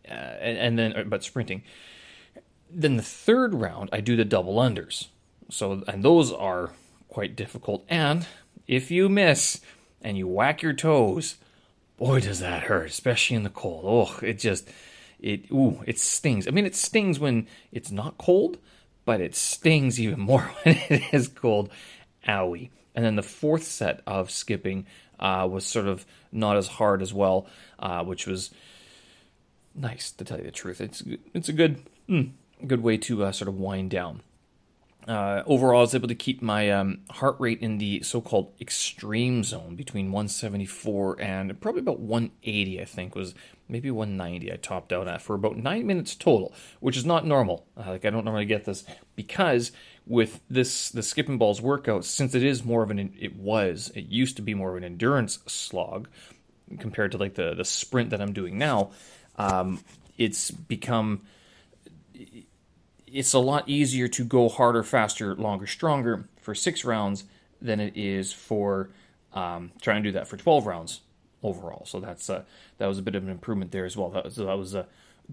uh, 0.09 0.13
and, 0.13 0.59
and, 0.59 0.79
then 0.79 0.93
uh, 0.93 1.05
but 1.05 1.25
sprinting. 1.25 1.63
Then 2.71 2.97
the 2.97 3.03
third 3.03 3.55
round, 3.55 3.91
I 3.93 4.01
do 4.01 4.17
the 4.17 4.25
double 4.25 4.57
unders. 4.57 5.09
So 5.51 5.83
and 5.87 6.05
those 6.05 6.33
are 6.33 6.71
quite 7.09 7.37
difficult. 7.37 7.85
And 7.89 8.27
if 8.67 8.91
you 8.91 9.09
miss 9.09 9.61
and 10.01 10.17
you 10.17 10.27
whack 10.27 10.63
your 10.63 10.73
toes, 10.73 11.37
boy, 11.99 12.21
does 12.21 12.41
that 12.41 12.65
hurt, 12.65 12.87
especially 12.87 13.37
in 13.37 13.43
the 13.43 13.51
cold. 13.51 13.85
Oh, 13.87 14.25
it 14.25 14.39
just 14.39 14.69
it 15.21 15.51
ooh, 15.51 15.83
it 15.87 15.99
stings. 15.99 16.49
I 16.49 16.51
mean, 16.51 16.67
it 16.67 16.75
stings 16.75 17.19
when 17.19 17.47
it's 17.71 17.91
not 17.91 18.17
cold, 18.17 18.59
but 19.05 19.21
it 19.21 19.35
stings 19.35 20.01
even 20.01 20.21
more 20.31 20.53
when 20.63 20.77
it 20.89 21.13
is 21.13 21.29
cold 21.29 21.71
owie. 22.27 22.71
And 22.95 23.05
then 23.05 23.17
the 23.17 23.23
fourth 23.23 23.65
set 23.65 24.03
of 24.07 24.31
skipping 24.31 24.87
uh, 25.19 25.49
was 25.51 25.65
sort 25.65 25.87
of 25.87 26.05
not 26.31 26.57
as 26.57 26.69
hard 26.69 27.01
as 27.01 27.15
well, 27.15 27.47
uh, 27.79 28.05
which 28.05 28.27
was 28.27 28.51
nice 29.75 30.11
to 30.13 30.25
tell 30.25 30.39
you 30.39 30.45
the 30.45 30.51
truth. 30.51 30.81
It's 30.81 31.03
it's 31.33 31.49
a 31.49 31.53
good 31.53 31.83
mm, 32.09 32.33
good 32.67 32.83
way 32.83 32.99
to 32.99 33.25
uh, 33.25 33.33
sort 33.33 33.49
of 33.49 33.59
wind 33.59 33.91
down. 33.91 34.23
Uh, 35.07 35.43
overall, 35.47 35.79
I 35.79 35.81
was 35.81 35.95
able 35.97 36.09
to 36.09 36.15
keep 36.15 36.43
my 36.43 36.71
um, 36.71 37.01
heart 37.11 37.35
rate 37.41 37.61
in 37.61 37.79
the 37.79 38.03
so-called 38.03 38.53
extreme 38.61 39.43
zone 39.43 39.75
between 39.75 40.13
174 40.13 41.21
and 41.21 41.61
probably 41.61 41.81
about 41.81 41.99
180. 41.99 42.81
I 42.81 42.85
think 42.85 43.17
was 43.17 43.35
maybe 43.69 43.91
190. 43.91 44.53
I 44.53 44.57
topped 44.57 44.93
out 44.93 45.09
at 45.09 45.23
for 45.23 45.35
about 45.35 45.57
nine 45.57 45.87
minutes 45.87 46.15
total, 46.15 46.55
which 46.79 46.97
is 46.97 47.05
not 47.05 47.27
normal. 47.27 47.67
Uh, 47.77 47.91
like 47.91 48.05
I 48.05 48.11
don't 48.11 48.25
normally 48.25 48.45
get 48.45 48.65
this 48.65 48.85
because 49.17 49.73
with 50.07 50.41
this 50.51 50.91
the 50.91 51.03
skipping 51.03 51.39
balls 51.39 51.61
workout, 51.61 52.05
since 52.05 52.35
it 52.35 52.43
is 52.43 52.65
more 52.65 52.83
of 52.83 52.91
an 52.91 53.15
it 53.19 53.37
was 53.37 53.93
it 53.95 54.07
used 54.07 54.37
to 54.37 54.43
be 54.43 54.55
more 54.55 54.71
of 54.71 54.77
an 54.77 54.85
endurance 54.85 55.39
slog 55.47 56.09
compared 56.79 57.13
to 57.13 57.19
like 57.19 57.35
the 57.35 57.55
the 57.55 57.65
sprint 57.65 58.11
that 58.11 58.21
I'm 58.21 58.33
doing 58.33 58.59
now. 58.59 58.91
Um, 59.37 59.81
it's 60.19 60.51
become 60.51 61.23
it's 63.07 63.35
a 63.35 63.39
lot 63.39 63.69
easier 63.69 64.09
to 64.09 64.25
go 64.25 64.49
harder, 64.49 64.83
faster, 64.83 65.35
longer, 65.37 65.67
stronger 65.67 66.29
for 66.41 66.55
six 66.55 66.85
rounds 66.85 67.25
than 67.61 67.79
it 67.79 67.97
is 67.97 68.33
for 68.33 68.91
um, 69.35 69.71
trying 69.81 70.03
to 70.03 70.09
do 70.09 70.13
that 70.13 70.27
for 70.27 70.37
12 70.37 70.67
rounds 70.67 71.01
overall. 71.43 71.85
So 71.85 72.01
that's 72.01 72.29
uh, 72.31 72.43
that 72.79 72.87
was 72.87 72.99
a 72.99 73.03
bit 73.03 73.15
of 73.15 73.23
an 73.23 73.29
improvement 73.29 73.71
there 73.71 73.85
as 73.85 73.97
well. 73.97 74.11
That, 74.11 74.33
so 74.33 74.47
that 74.47 74.59
was 74.59 74.75
uh, 74.75 74.85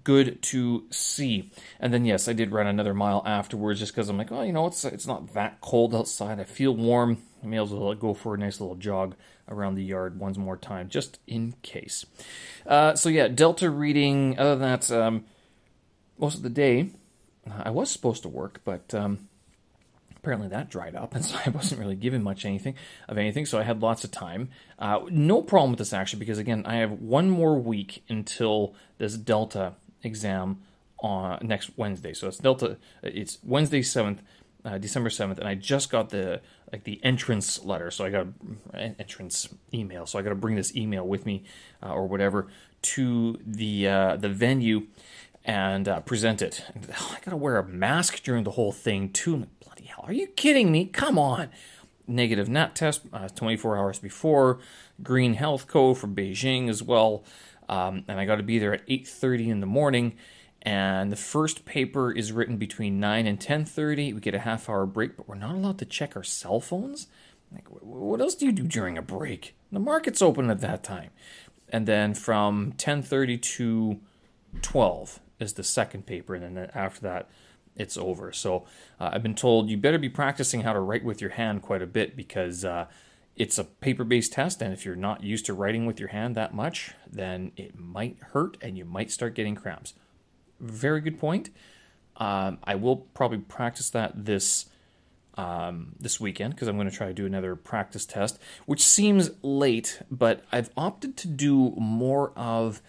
good 0.03 0.41
to 0.43 0.85
see. 0.91 1.51
And 1.79 1.93
then 1.93 2.05
yes, 2.05 2.27
I 2.27 2.33
did 2.33 2.51
run 2.51 2.67
another 2.67 2.93
mile 2.93 3.23
afterwards 3.25 3.79
just 3.79 3.93
because 3.93 4.09
I'm 4.09 4.17
like, 4.17 4.31
oh, 4.31 4.41
you 4.43 4.53
know, 4.53 4.67
it's 4.67 4.85
it's 4.85 5.07
not 5.07 5.33
that 5.33 5.61
cold 5.61 5.95
outside. 5.95 6.39
I 6.39 6.43
feel 6.43 6.75
warm. 6.75 7.23
I 7.43 7.47
may 7.47 7.59
as 7.59 7.71
well 7.71 7.93
go 7.95 8.13
for 8.13 8.35
a 8.35 8.37
nice 8.37 8.59
little 8.59 8.75
jog 8.75 9.15
around 9.47 9.75
the 9.75 9.83
yard 9.83 10.19
once 10.19 10.37
more 10.37 10.57
time, 10.57 10.89
just 10.89 11.19
in 11.27 11.55
case. 11.61 12.05
Uh, 12.65 12.95
so 12.95 13.09
yeah, 13.09 13.27
Delta 13.27 13.69
reading. 13.69 14.37
Other 14.37 14.55
than 14.55 14.69
that, 14.69 14.91
um, 14.91 15.25
most 16.17 16.35
of 16.35 16.43
the 16.43 16.49
day 16.49 16.89
I 17.49 17.69
was 17.69 17.89
supposed 17.89 18.23
to 18.23 18.29
work, 18.29 18.61
but 18.63 18.93
um, 18.93 19.28
apparently 20.19 20.47
that 20.49 20.69
dried 20.69 20.95
up, 20.95 21.15
and 21.15 21.25
so 21.25 21.37
I 21.45 21.49
wasn't 21.49 21.81
really 21.81 21.95
given 21.95 22.21
much 22.23 22.45
anything 22.45 22.75
of 23.07 23.17
anything. 23.17 23.45
So 23.45 23.59
I 23.59 23.63
had 23.63 23.81
lots 23.81 24.03
of 24.03 24.11
time. 24.11 24.49
Uh, 24.77 25.01
no 25.09 25.41
problem 25.41 25.71
with 25.71 25.79
this 25.79 25.93
actually, 25.93 26.19
because 26.19 26.37
again, 26.37 26.63
I 26.65 26.75
have 26.75 26.91
one 26.91 27.29
more 27.29 27.57
week 27.57 28.03
until 28.09 28.75
this 28.97 29.15
Delta 29.15 29.73
exam 30.03 30.61
on 31.01 31.39
next 31.41 31.71
Wednesday. 31.77 32.13
So 32.13 32.27
it's 32.27 32.37
Delta. 32.37 32.77
It's 33.01 33.39
Wednesday 33.43 33.81
seventh, 33.81 34.21
uh, 34.65 34.77
December 34.77 35.09
seventh, 35.09 35.39
and 35.39 35.47
I 35.47 35.55
just 35.55 35.89
got 35.89 36.09
the 36.09 36.41
like 36.71 36.83
the 36.83 36.99
entrance 37.03 37.63
letter. 37.63 37.89
So 37.91 38.05
I 38.05 38.09
got 38.09 38.27
an 38.73 38.95
entrance 38.99 39.49
email. 39.73 40.05
So 40.05 40.19
I 40.19 40.21
got 40.21 40.29
to 40.29 40.35
bring 40.35 40.55
this 40.55 40.75
email 40.75 41.07
with 41.07 41.25
me 41.25 41.43
uh, 41.81 41.93
or 41.93 42.07
whatever 42.07 42.47
to 42.81 43.39
the 43.45 43.87
uh, 43.87 44.15
the 44.17 44.29
venue 44.29 44.87
and 45.45 45.87
uh, 45.87 45.99
present 46.01 46.41
it. 46.41 46.63
And, 46.73 46.87
oh, 46.99 47.15
I 47.15 47.23
gotta 47.23 47.37
wear 47.37 47.57
a 47.57 47.67
mask 47.67 48.23
during 48.23 48.43
the 48.43 48.51
whole 48.51 48.71
thing 48.71 49.09
too. 49.11 49.47
Bloody 49.63 49.85
hell, 49.85 50.03
are 50.05 50.13
you 50.13 50.27
kidding 50.27 50.71
me? 50.71 50.85
Come 50.85 51.17
on. 51.17 51.49
Negative 52.07 52.49
NAT 52.49 52.75
test 52.75 53.01
uh, 53.13 53.29
24 53.29 53.77
hours 53.77 53.99
before. 53.99 54.59
Green 55.03 55.35
Health 55.35 55.67
Code 55.67 55.97
for 55.97 56.07
Beijing 56.07 56.67
as 56.67 56.81
well. 56.81 57.23
Um, 57.67 58.03
and 58.07 58.19
I 58.19 58.25
got 58.25 58.37
to 58.37 58.43
be 58.43 58.57
there 58.57 58.73
at 58.73 58.87
8:30 58.87 59.49
in 59.49 59.59
the 59.59 59.67
morning. 59.67 60.15
And 60.63 61.11
the 61.11 61.15
first 61.15 61.65
paper 61.65 62.11
is 62.11 62.33
written 62.33 62.57
between 62.57 62.99
9 62.99 63.27
and 63.27 63.39
10:30. 63.39 64.13
We 64.13 64.19
get 64.19 64.33
a 64.33 64.39
half 64.39 64.67
hour 64.67 64.85
break, 64.85 65.15
but 65.15 65.27
we're 65.27 65.35
not 65.35 65.55
allowed 65.55 65.77
to 65.79 65.85
check 65.85 66.15
our 66.17 66.23
cell 66.23 66.59
phones. 66.59 67.07
Like, 67.51 67.67
what 67.69 68.21
else 68.21 68.35
do 68.35 68.45
you 68.45 68.51
do 68.51 68.63
during 68.63 68.97
a 68.97 69.01
break? 69.01 69.55
The 69.71 69.79
market's 69.79 70.21
open 70.21 70.49
at 70.49 70.61
that 70.61 70.83
time. 70.83 71.11
And 71.69 71.87
then 71.87 72.13
from 72.13 72.73
10:30 72.73 73.37
to 73.37 73.99
12 74.61 75.19
is 75.39 75.53
the 75.53 75.63
second 75.63 76.05
paper, 76.05 76.35
and 76.35 76.57
then 76.57 76.71
after 76.73 77.01
that, 77.01 77.29
it's 77.75 77.97
over. 77.97 78.31
So 78.31 78.65
uh, 78.99 79.11
I've 79.13 79.23
been 79.23 79.35
told 79.35 79.69
you 79.69 79.77
better 79.77 79.97
be 79.97 80.09
practicing 80.09 80.61
how 80.61 80.73
to 80.73 80.79
write 80.79 81.03
with 81.03 81.21
your 81.21 81.31
hand 81.31 81.61
quite 81.61 81.81
a 81.81 81.87
bit 81.87 82.15
because 82.15 82.65
uh, 82.65 82.85
it's 83.35 83.57
a 83.57 83.63
paper 83.63 84.03
based 84.03 84.33
test. 84.33 84.61
And 84.61 84.73
if 84.73 84.85
you're 84.85 84.95
not 84.95 85.23
used 85.23 85.45
to 85.47 85.53
writing 85.53 85.85
with 85.85 85.99
your 85.99 86.09
hand 86.09 86.35
that 86.35 86.53
much, 86.53 86.91
then 87.09 87.51
it 87.55 87.79
might 87.79 88.17
hurt 88.33 88.57
and 88.61 88.77
you 88.77 88.85
might 88.85 89.11
start 89.11 89.33
getting 89.33 89.55
cramps. 89.55 89.93
Very 90.59 90.99
good 90.99 91.17
point. 91.17 91.49
Um, 92.17 92.57
I 92.65 92.75
will 92.75 92.97
probably 92.97 93.39
practice 93.39 93.89
that 93.91 94.25
this. 94.25 94.67
Um, 95.35 95.95
this 95.97 96.19
weekend 96.19 96.53
because 96.53 96.67
I'm 96.67 96.75
going 96.75 96.89
to 96.89 96.93
try 96.93 97.07
to 97.07 97.13
do 97.13 97.25
another 97.25 97.55
practice 97.55 98.05
test, 98.05 98.39
which 98.65 98.83
seems 98.83 99.29
late, 99.41 100.01
but 100.11 100.43
I've 100.51 100.69
opted 100.75 101.15
to 101.15 101.29
do 101.29 101.73
more 101.77 102.33
of 102.35 102.81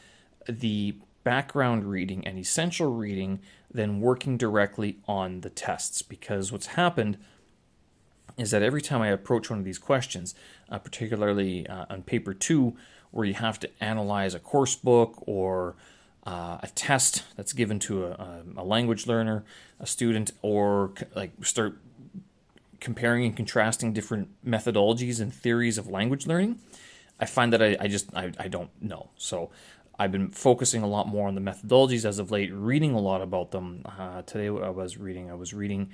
the 0.49 0.97
background 1.25 1.85
reading 1.85 2.27
and 2.27 2.39
essential 2.39 2.95
reading 2.95 3.41
than 3.71 4.01
working 4.01 4.37
directly 4.37 4.99
on 5.07 5.43
the 5.43 5.51
tests. 5.51 6.03
Because 6.03 6.51
what's 6.51 6.67
happened 6.69 7.19
is 8.37 8.51
that 8.51 8.63
every 8.63 8.83
time 8.83 9.03
I 9.03 9.09
approach 9.09 9.51
one 9.51 9.59
of 9.59 9.65
these 9.65 9.79
questions, 9.79 10.35
uh, 10.71 10.79
particularly 10.79 11.67
uh, 11.67 11.87
on 11.91 12.03
paper 12.03 12.35
two, 12.35 12.77
where 13.11 13.27
you 13.27 13.35
have 13.35 13.59
to 13.61 13.71
analyze 13.81 14.35
a 14.35 14.39
course 14.39 14.77
book 14.77 15.23
or 15.27 15.75
uh, 16.27 16.59
a 16.63 16.69
test 16.75 17.25
that's 17.37 17.53
given 17.53 17.79
to 17.81 18.07
a, 18.07 18.43
a, 18.57 18.65
language 18.65 19.07
learner, 19.07 19.45
a 19.79 19.87
student, 19.87 20.31
or 20.43 20.93
like 21.15 21.33
start 21.43 21.79
comparing 22.79 23.25
and 23.25 23.37
contrasting 23.37 23.93
different 23.93 24.29
methodologies 24.47 25.21
and 25.21 25.33
theories 25.33 25.79
of 25.79 25.89
language 25.89 26.27
learning, 26.27 26.59
I 27.19 27.27
find 27.27 27.53
that 27.53 27.63
I, 27.63 27.77
I 27.81 27.89
just 27.89 28.15
I, 28.15 28.33
I 28.39 28.49
don't 28.49 28.71
know. 28.83 29.11
So 29.17 29.51
I've 30.01 30.11
been 30.11 30.31
focusing 30.31 30.83
a 30.83 30.87
lot 30.87 31.09
more 31.09 31.29
on 31.29 31.35
the 31.35 31.43
methodologies 31.43 32.07
as 32.07 32.19
of 32.19 32.31
late, 32.31 32.51
reading 32.55 32.95
a 32.95 32.99
lot 32.99 33.21
about 33.21 33.51
them. 33.51 33.83
Uh, 33.85 34.23
today 34.23 34.47
I 34.47 34.71
was 34.71 34.97
reading, 34.97 35.31
I 35.31 35.35
was 35.35 35.53
reading, 35.53 35.91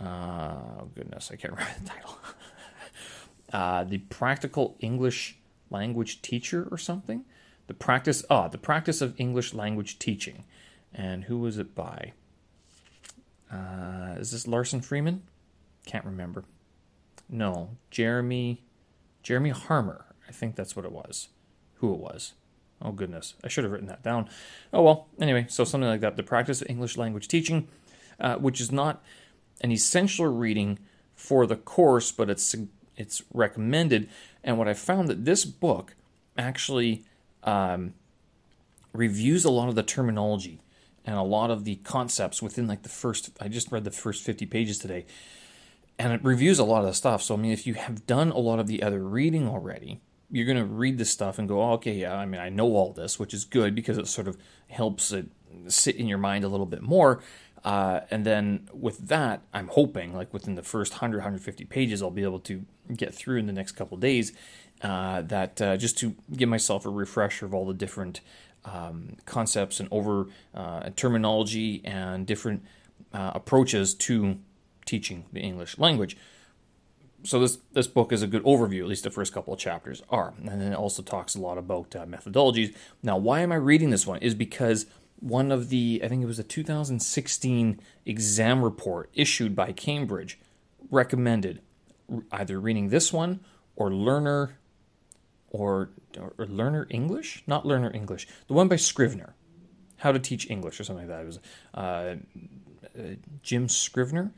uh, 0.00 0.56
oh 0.80 0.90
goodness, 0.92 1.30
I 1.32 1.36
can't 1.36 1.52
remember 1.56 1.72
the 1.80 1.88
title. 1.88 2.18
uh, 3.52 3.84
the 3.84 3.98
Practical 3.98 4.76
English 4.80 5.38
Language 5.70 6.20
Teacher 6.20 6.66
or 6.72 6.78
something. 6.78 7.24
The 7.68 7.74
practice, 7.74 8.24
ah, 8.28 8.48
the 8.48 8.58
practice 8.58 9.00
of 9.00 9.14
English 9.20 9.54
language 9.54 10.00
teaching. 10.00 10.42
And 10.92 11.24
who 11.24 11.38
was 11.38 11.58
it 11.58 11.76
by? 11.76 12.14
Uh, 13.52 14.16
is 14.18 14.32
this 14.32 14.48
Larsen-Freeman? 14.48 15.22
Can't 15.86 16.04
remember. 16.04 16.42
No, 17.28 17.76
Jeremy, 17.92 18.64
Jeremy 19.22 19.50
Harmer. 19.50 20.06
I 20.28 20.32
think 20.32 20.56
that's 20.56 20.74
what 20.74 20.84
it 20.84 20.90
was. 20.90 21.28
Who 21.74 21.94
it 21.94 22.00
was. 22.00 22.32
Oh, 22.80 22.92
goodness. 22.92 23.34
I 23.42 23.48
should 23.48 23.64
have 23.64 23.72
written 23.72 23.88
that 23.88 24.02
down. 24.02 24.28
Oh, 24.72 24.82
well. 24.82 25.08
Anyway, 25.20 25.46
so 25.48 25.64
something 25.64 25.88
like 25.88 26.00
that. 26.00 26.16
The 26.16 26.22
practice 26.22 26.62
of 26.62 26.70
English 26.70 26.96
language 26.96 27.26
teaching, 27.26 27.68
uh, 28.20 28.36
which 28.36 28.60
is 28.60 28.70
not 28.70 29.02
an 29.60 29.72
essential 29.72 30.26
reading 30.26 30.78
for 31.14 31.46
the 31.46 31.56
course, 31.56 32.12
but 32.12 32.30
it's 32.30 32.54
it's 32.96 33.22
recommended. 33.34 34.08
And 34.44 34.58
what 34.58 34.68
I 34.68 34.74
found 34.74 35.08
that 35.08 35.24
this 35.24 35.44
book 35.44 35.96
actually 36.36 37.04
um, 37.42 37.94
reviews 38.92 39.44
a 39.44 39.50
lot 39.50 39.68
of 39.68 39.74
the 39.74 39.82
terminology 39.82 40.60
and 41.04 41.16
a 41.16 41.22
lot 41.22 41.50
of 41.50 41.64
the 41.64 41.76
concepts 41.76 42.40
within 42.40 42.68
like 42.68 42.82
the 42.82 42.88
first. 42.88 43.30
I 43.40 43.48
just 43.48 43.72
read 43.72 43.82
the 43.82 43.90
first 43.90 44.22
fifty 44.22 44.46
pages 44.46 44.78
today, 44.78 45.06
and 45.98 46.12
it 46.12 46.22
reviews 46.22 46.60
a 46.60 46.64
lot 46.64 46.80
of 46.80 46.86
the 46.86 46.94
stuff. 46.94 47.22
So 47.22 47.34
I 47.34 47.38
mean, 47.38 47.52
if 47.52 47.66
you 47.66 47.74
have 47.74 48.06
done 48.06 48.30
a 48.30 48.38
lot 48.38 48.60
of 48.60 48.68
the 48.68 48.84
other 48.84 49.02
reading 49.02 49.48
already, 49.48 50.00
you're 50.30 50.46
going 50.46 50.58
to 50.58 50.64
read 50.64 50.98
this 50.98 51.10
stuff 51.10 51.38
and 51.38 51.48
go, 51.48 51.62
oh, 51.62 51.72
okay, 51.72 51.94
yeah, 51.94 52.14
I 52.14 52.26
mean, 52.26 52.40
I 52.40 52.48
know 52.48 52.66
all 52.74 52.92
this, 52.92 53.18
which 53.18 53.32
is 53.32 53.44
good 53.44 53.74
because 53.74 53.98
it 53.98 54.06
sort 54.08 54.28
of 54.28 54.36
helps 54.68 55.12
it 55.12 55.26
sit 55.68 55.96
in 55.96 56.06
your 56.06 56.18
mind 56.18 56.44
a 56.44 56.48
little 56.48 56.66
bit 56.66 56.82
more. 56.82 57.22
Uh, 57.64 58.00
and 58.10 58.24
then 58.24 58.68
with 58.72 59.08
that, 59.08 59.42
I'm 59.52 59.68
hoping, 59.68 60.14
like 60.14 60.32
within 60.32 60.54
the 60.54 60.62
first 60.62 60.92
100, 60.92 61.18
150 61.18 61.64
pages, 61.64 62.02
I'll 62.02 62.10
be 62.10 62.22
able 62.22 62.40
to 62.40 62.64
get 62.94 63.14
through 63.14 63.38
in 63.38 63.46
the 63.46 63.52
next 63.52 63.72
couple 63.72 63.96
days. 63.96 64.32
Uh, 64.80 65.22
that 65.22 65.60
uh, 65.60 65.76
just 65.76 65.98
to 65.98 66.14
give 66.32 66.48
myself 66.48 66.86
a 66.86 66.88
refresher 66.88 67.44
of 67.44 67.52
all 67.52 67.66
the 67.66 67.74
different 67.74 68.20
um, 68.64 69.16
concepts 69.24 69.80
and 69.80 69.88
over 69.90 70.26
uh, 70.54 70.90
terminology 70.94 71.82
and 71.84 72.26
different 72.26 72.62
uh, 73.12 73.32
approaches 73.34 73.92
to 73.94 74.38
teaching 74.84 75.24
the 75.32 75.40
English 75.40 75.78
language 75.78 76.16
so 77.24 77.40
this 77.40 77.58
this 77.72 77.86
book 77.86 78.12
is 78.12 78.22
a 78.22 78.26
good 78.26 78.42
overview. 78.44 78.80
At 78.80 78.88
least 78.88 79.04
the 79.04 79.10
first 79.10 79.32
couple 79.32 79.52
of 79.52 79.60
chapters 79.60 80.02
are, 80.10 80.34
and 80.38 80.48
then 80.48 80.72
it 80.72 80.76
also 80.76 81.02
talks 81.02 81.34
a 81.34 81.40
lot 81.40 81.58
about 81.58 81.94
uh, 81.96 82.06
methodologies. 82.06 82.74
Now, 83.02 83.16
why 83.16 83.40
am 83.40 83.52
I 83.52 83.56
reading 83.56 83.90
this 83.90 84.06
one? 84.06 84.20
Is 84.20 84.34
because 84.34 84.86
one 85.20 85.50
of 85.50 85.68
the 85.68 86.00
I 86.04 86.08
think 86.08 86.22
it 86.22 86.26
was 86.26 86.38
a 86.38 86.44
2016 86.44 87.80
exam 88.06 88.62
report 88.62 89.10
issued 89.14 89.56
by 89.56 89.72
Cambridge 89.72 90.38
recommended 90.90 91.60
either 92.32 92.60
reading 92.60 92.88
this 92.88 93.12
one 93.12 93.40
or 93.76 93.92
Learner 93.92 94.58
or, 95.50 95.90
or 96.18 96.46
Learner 96.46 96.86
English, 96.90 97.42
not 97.46 97.66
Learner 97.66 97.90
English, 97.92 98.26
the 98.46 98.54
one 98.54 98.68
by 98.68 98.76
Scrivener, 98.76 99.34
How 99.98 100.12
to 100.12 100.18
Teach 100.18 100.48
English 100.50 100.80
or 100.80 100.84
something 100.84 101.08
like 101.08 101.16
that. 101.16 101.22
It 101.22 101.26
was 101.26 101.38
uh, 101.74 102.16
uh, 102.98 103.14
Jim 103.42 103.68
Scrivener 103.68 104.32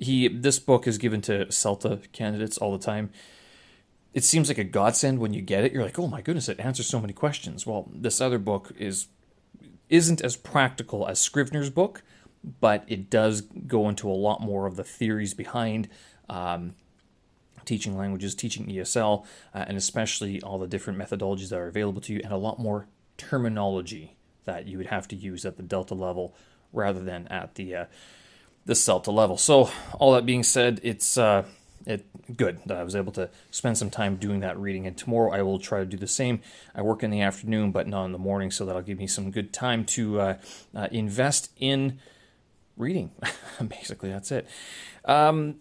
he 0.00 0.28
this 0.28 0.58
book 0.58 0.86
is 0.86 0.98
given 0.98 1.20
to 1.22 1.46
CELTA 1.46 2.10
candidates 2.12 2.58
all 2.58 2.72
the 2.76 2.84
time. 2.84 3.10
It 4.12 4.24
seems 4.24 4.48
like 4.48 4.58
a 4.58 4.64
godsend 4.64 5.20
when 5.20 5.32
you 5.32 5.42
get 5.42 5.62
it. 5.62 5.72
You're 5.72 5.84
like, 5.84 5.98
oh 5.98 6.08
my 6.08 6.20
goodness, 6.20 6.48
it 6.48 6.58
answers 6.58 6.88
so 6.88 7.00
many 7.00 7.12
questions. 7.12 7.66
Well, 7.66 7.88
this 7.94 8.20
other 8.20 8.38
book 8.38 8.72
is 8.76 9.06
isn't 9.88 10.20
as 10.22 10.36
practical 10.36 11.06
as 11.06 11.20
Scrivener's 11.20 11.70
book, 11.70 12.02
but 12.60 12.84
it 12.88 13.10
does 13.10 13.42
go 13.42 13.88
into 13.88 14.08
a 14.08 14.14
lot 14.14 14.40
more 14.40 14.66
of 14.66 14.76
the 14.76 14.84
theories 14.84 15.34
behind 15.34 15.88
um, 16.28 16.74
teaching 17.64 17.96
languages, 17.96 18.34
teaching 18.34 18.66
ESL, 18.66 19.24
uh, 19.54 19.64
and 19.68 19.76
especially 19.76 20.40
all 20.42 20.58
the 20.58 20.66
different 20.66 20.98
methodologies 20.98 21.50
that 21.50 21.58
are 21.58 21.68
available 21.68 22.00
to 22.00 22.14
you, 22.14 22.20
and 22.24 22.32
a 22.32 22.36
lot 22.36 22.58
more 22.58 22.86
terminology 23.18 24.16
that 24.44 24.66
you 24.66 24.78
would 24.78 24.86
have 24.86 25.06
to 25.08 25.16
use 25.16 25.44
at 25.44 25.56
the 25.56 25.62
Delta 25.62 25.94
level 25.94 26.34
rather 26.72 27.00
than 27.00 27.28
at 27.28 27.56
the 27.56 27.74
uh, 27.74 27.84
the 28.66 28.74
CELTA 28.74 29.12
level. 29.12 29.36
So, 29.36 29.70
all 29.98 30.12
that 30.12 30.26
being 30.26 30.42
said, 30.42 30.80
it's 30.82 31.16
uh, 31.16 31.44
it 31.86 32.06
good 32.36 32.60
that 32.66 32.76
I 32.76 32.82
was 32.82 32.94
able 32.94 33.12
to 33.12 33.30
spend 33.50 33.78
some 33.78 33.90
time 33.90 34.16
doing 34.16 34.40
that 34.40 34.58
reading. 34.58 34.86
And 34.86 34.96
tomorrow 34.96 35.32
I 35.32 35.42
will 35.42 35.58
try 35.58 35.80
to 35.80 35.86
do 35.86 35.96
the 35.96 36.06
same. 36.06 36.40
I 36.74 36.82
work 36.82 37.02
in 37.02 37.10
the 37.10 37.20
afternoon, 37.20 37.72
but 37.72 37.86
not 37.86 38.04
in 38.04 38.12
the 38.12 38.18
morning, 38.18 38.50
so 38.50 38.64
that'll 38.64 38.82
give 38.82 38.98
me 38.98 39.06
some 39.06 39.30
good 39.30 39.52
time 39.52 39.84
to 39.86 40.20
uh, 40.20 40.38
uh, 40.74 40.88
invest 40.90 41.50
in 41.56 41.98
reading. 42.76 43.10
Basically, 43.66 44.10
that's 44.10 44.30
it. 44.30 44.46
Um, 45.04 45.56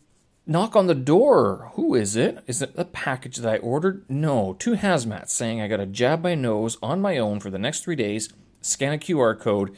knock 0.45 0.75
on 0.75 0.87
the 0.87 0.95
door. 0.95 1.71
Who 1.73 1.95
is 1.95 2.15
it? 2.15 2.43
Is 2.47 2.61
it 2.61 2.75
the 2.75 2.85
package 2.85 3.37
that 3.37 3.53
I 3.53 3.57
ordered? 3.57 4.05
No, 4.09 4.55
two 4.59 4.75
hazmats 4.75 5.29
saying 5.29 5.61
I 5.61 5.67
got 5.67 5.77
to 5.77 5.85
jab 5.85 6.23
my 6.23 6.35
nose 6.35 6.77
on 6.81 7.01
my 7.01 7.17
own 7.17 7.39
for 7.39 7.49
the 7.49 7.59
next 7.59 7.83
three 7.83 7.95
days, 7.95 8.29
scan 8.61 8.93
a 8.93 8.97
QR 8.97 9.39
code, 9.39 9.75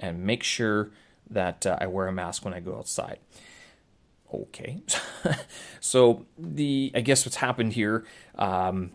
and 0.00 0.24
make 0.24 0.42
sure 0.42 0.90
that 1.34 1.66
uh, 1.66 1.78
I 1.80 1.86
wear 1.86 2.08
a 2.08 2.12
mask 2.12 2.44
when 2.44 2.54
I 2.54 2.60
go 2.60 2.76
outside. 2.76 3.18
Okay, 4.32 4.80
so 5.80 6.24
the 6.38 6.90
I 6.94 7.00
guess 7.00 7.26
what's 7.26 7.36
happened 7.36 7.74
here. 7.74 8.04
Um, 8.36 8.92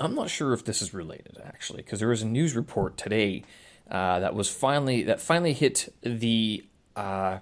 I'm 0.00 0.14
not 0.14 0.30
sure 0.30 0.52
if 0.52 0.64
this 0.64 0.80
is 0.80 0.94
related 0.94 1.38
actually, 1.44 1.82
because 1.82 1.98
there 1.98 2.08
was 2.08 2.22
a 2.22 2.26
news 2.26 2.56
report 2.56 2.96
today 2.96 3.44
uh, 3.90 4.20
that 4.20 4.34
was 4.34 4.48
finally 4.48 5.02
that 5.04 5.20
finally 5.20 5.52
hit 5.52 5.92
the. 6.02 6.64
Uh, 6.96 7.38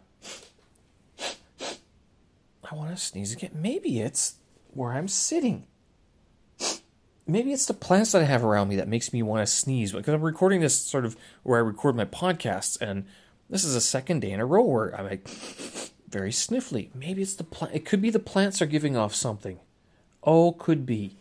I 2.70 2.74
want 2.74 2.90
to 2.90 2.96
sneeze 2.96 3.32
again. 3.32 3.50
Maybe 3.54 4.00
it's 4.00 4.36
where 4.72 4.92
I'm 4.92 5.08
sitting. 5.08 5.66
Maybe 7.26 7.52
it's 7.52 7.66
the 7.66 7.74
plants 7.74 8.12
that 8.12 8.22
I 8.22 8.24
have 8.24 8.44
around 8.44 8.68
me 8.68 8.76
that 8.76 8.88
makes 8.88 9.12
me 9.12 9.22
want 9.22 9.46
to 9.46 9.52
sneeze. 9.52 9.92
Because 9.92 10.14
I'm 10.14 10.22
recording 10.22 10.60
this 10.60 10.78
sort 10.78 11.04
of 11.04 11.16
where 11.42 11.58
I 11.58 11.62
record 11.62 11.96
my 11.96 12.06
podcasts, 12.06 12.80
and 12.80 13.04
this 13.50 13.64
is 13.64 13.74
a 13.74 13.80
second 13.80 14.20
day 14.20 14.30
in 14.30 14.40
a 14.40 14.46
row 14.46 14.62
where 14.62 14.98
I'm 14.98 15.06
like 15.06 15.28
very 16.08 16.30
sniffly. 16.30 16.94
Maybe 16.94 17.22
it's 17.22 17.34
the 17.34 17.44
plant. 17.44 17.74
It 17.74 17.84
could 17.84 18.02
be 18.02 18.10
the 18.10 18.18
plants 18.18 18.60
are 18.62 18.66
giving 18.66 18.96
off 18.96 19.14
something. 19.14 19.58
Oh, 20.22 20.52
could 20.52 20.84
be. 20.84 21.16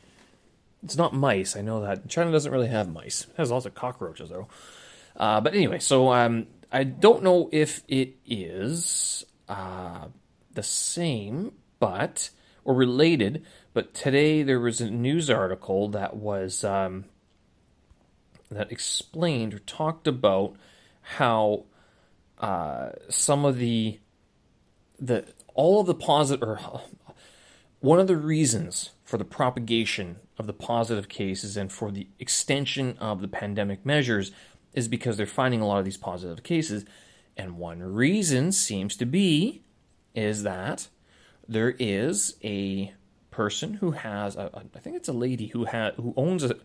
It's 0.84 0.98
not 0.98 1.13
mice. 1.13 1.55
I 1.55 1.62
know 1.62 1.81
that 1.81 2.07
China 2.07 2.31
doesn't 2.31 2.51
really 2.51 2.67
have 2.67 2.91
mice. 2.91 3.24
It 3.29 3.38
has 3.38 3.51
lots 3.51 3.65
of 3.65 3.75
cockroaches 3.75 4.29
though. 4.29 4.48
Uh, 5.15 5.41
but 5.41 5.55
anyway, 5.55 5.79
so 5.79 6.13
um, 6.13 6.48
I 6.72 6.84
don't 6.84 7.24
know 7.24 7.50
if 7.51 7.84
it 7.88 8.15
is 8.25 9.25
uh, 9.50 10.07
the 10.53 10.63
same, 10.63 11.53
but 11.79 12.29
or 12.63 12.75
related. 12.75 13.46
But 13.74 13.93
today 13.93 14.43
there 14.43 14.60
was 14.60 14.81
a 14.81 14.91
news 14.91 15.29
article 15.29 15.88
that 15.89 16.15
was 16.15 16.63
um, 16.63 17.05
that 18.51 18.72
explained 18.72 19.53
or 19.53 19.60
talked 19.60 20.07
about 20.07 20.55
how 21.01 21.63
uh, 22.39 22.89
some 23.10 23.46
of 23.46 23.58
the 23.58 24.00
the 25.00 25.25
all 25.53 25.79
of 25.79 25.88
the 25.88 25.96
positive 25.96 26.48
or 26.48 26.60
one 27.79 28.00
of 28.00 28.08
the 28.08 28.17
reasons 28.17 28.91
for 29.03 29.17
the 29.17 29.25
propagation 29.25 30.17
of 30.38 30.48
the 30.48 30.53
positive 30.53 31.08
cases 31.08 31.58
and 31.58 31.72
for 31.72 31.91
the 31.91 32.08
extension 32.20 32.98
of 33.00 33.22
the 33.22 33.27
pandemic 33.27 33.86
measures 33.86 34.32
is 34.74 34.88
because 34.88 35.17
they're 35.17 35.25
finding 35.25 35.62
a 35.62 35.67
lot 35.67 35.79
of 35.79 35.86
these 35.86 35.98
positive 35.98 36.44
cases. 36.44 36.86
And 37.36 37.58
one 37.58 37.82
reason 37.82 38.51
seems 38.51 38.96
to 38.98 39.06
be 39.06 39.63
is 40.13 40.44
that 40.44 40.88
there 41.48 41.75
is 41.79 42.36
a 42.44 42.94
person 43.32 43.75
who 43.75 43.91
has 43.91 44.36
a, 44.36 44.51
I 44.75 44.79
think 44.79 44.96
it's 44.96 45.08
a 45.08 45.13
lady 45.13 45.48
who 45.48 45.65
ha, 45.65 45.91
who 45.96 46.13
owns 46.17 46.44
a, 46.44 46.56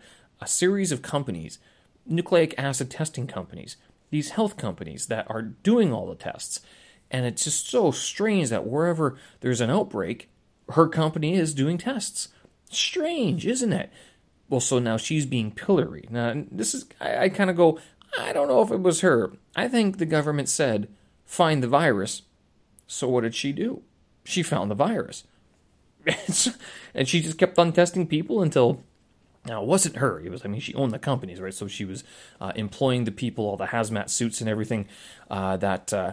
a 0.41 0.47
series 0.47 0.93
of 0.93 1.02
companies 1.02 1.59
nucleic 2.05 2.55
acid 2.59 2.91
testing 2.91 3.26
companies 3.26 3.76
these 4.12 4.31
health 4.31 4.57
companies 4.57 5.07
that 5.07 5.28
are 5.28 5.42
doing 5.42 5.92
all 5.92 6.07
the 6.07 6.14
tests 6.14 6.61
and 7.12 7.26
it's 7.26 7.45
just 7.45 7.69
so 7.69 7.90
strange 7.90 8.49
that 8.49 8.66
wherever 8.66 9.16
there's 9.40 9.61
an 9.61 9.71
outbreak, 9.71 10.31
her 10.71 10.88
company 10.88 11.35
is 11.35 11.52
doing 11.54 11.76
tests. 11.76 12.28
Strange, 12.71 13.47
isn't 13.47 13.73
it? 13.73 13.92
Well, 14.49 14.61
so 14.61 14.78
now 14.78 14.97
she's 14.97 15.26
being 15.26 15.52
pilloried. 15.52 16.11
Now, 16.11 16.42
this 16.50 16.75
is, 16.75 16.87
I, 17.00 17.25
I 17.25 17.28
kind 17.28 17.50
of 17.50 17.57
go, 17.57 17.78
I 18.19 18.33
don't 18.33 18.49
know 18.49 18.62
if 18.62 18.71
it 18.71 18.81
was 18.81 19.02
her. 19.02 19.33
I 19.54 19.69
think 19.69 19.99
the 19.99 20.07
government 20.07 20.49
said, 20.49 20.88
find 21.26 21.62
the 21.62 21.69
virus. 21.69 22.23
So 22.87 23.09
what 23.09 23.23
did 23.23 23.35
she 23.35 23.52
do? 23.52 23.83
She 24.25 24.42
found 24.42 24.71
the 24.71 24.75
virus. 24.75 25.25
and 26.95 27.07
she 27.07 27.21
just 27.21 27.38
kept 27.38 27.59
on 27.59 27.73
testing 27.73 28.07
people 28.07 28.40
until 28.42 28.83
now, 29.44 29.62
it 29.62 29.66
wasn't 29.66 29.96
her. 29.96 30.20
It 30.20 30.30
was, 30.30 30.44
I 30.44 30.49
mean, 30.49 30.61
she 30.61 30.75
owned 30.75 30.92
the 30.92 31.00
companies, 31.00 31.40
right? 31.40 31.54
So 31.54 31.66
she 31.66 31.84
was 31.84 32.04
uh, 32.40 32.52
employing 32.54 33.04
the 33.04 33.11
people, 33.11 33.44
all 33.46 33.56
the 33.56 33.66
hazmat 33.66 34.08
suits 34.08 34.40
and 34.40 34.49
everything 34.49 34.87
uh, 35.30 35.56
that 35.56 35.92
uh, 35.92 36.12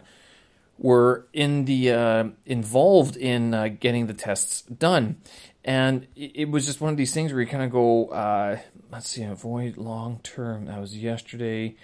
were 0.79 1.27
in 1.31 1.65
the 1.65 1.91
uh, 1.91 2.23
involved 2.47 3.15
in 3.15 3.53
uh, 3.53 3.67
getting 3.67 4.07
the 4.07 4.15
tests 4.15 4.63
done, 4.63 5.17
and 5.63 6.07
it, 6.15 6.31
it, 6.33 6.49
was 6.49 6.65
just 6.65 6.81
one 6.81 6.89
of 6.89 6.97
these 6.97 7.13
things 7.13 7.31
where 7.31 7.41
you 7.41 7.47
kind 7.47 7.63
of 7.63 7.69
go, 7.69 8.07
uh, 8.07 8.57
let's 8.91 9.09
see, 9.09 9.23
avoid 9.23 9.77
long 9.77 10.19
term. 10.23 10.65
That 10.65 10.79
was 10.79 10.97
yesterday. 10.97 11.75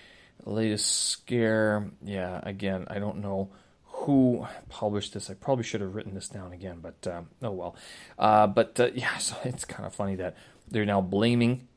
The 0.43 0.49
latest 0.49 1.09
scare. 1.09 1.91
Yeah, 2.03 2.39
again, 2.43 2.87
I 2.89 2.97
don't 2.97 3.17
know 3.21 3.49
who 3.83 4.47
published 4.69 5.13
this. 5.13 5.29
I 5.29 5.35
probably 5.35 5.63
should 5.63 5.81
have 5.81 5.93
written 5.93 6.15
this 6.15 6.27
down 6.27 6.53
again, 6.53 6.79
but 6.81 7.07
oh 7.43 7.51
well. 7.51 7.75
But 8.17 8.79
yeah, 8.95 9.17
so 9.17 9.35
it's 9.43 9.65
kind 9.65 9.85
of 9.85 9.93
funny 9.93 10.15
that 10.15 10.35
they're 10.69 10.85
now 10.85 11.01
blaming 11.01 11.67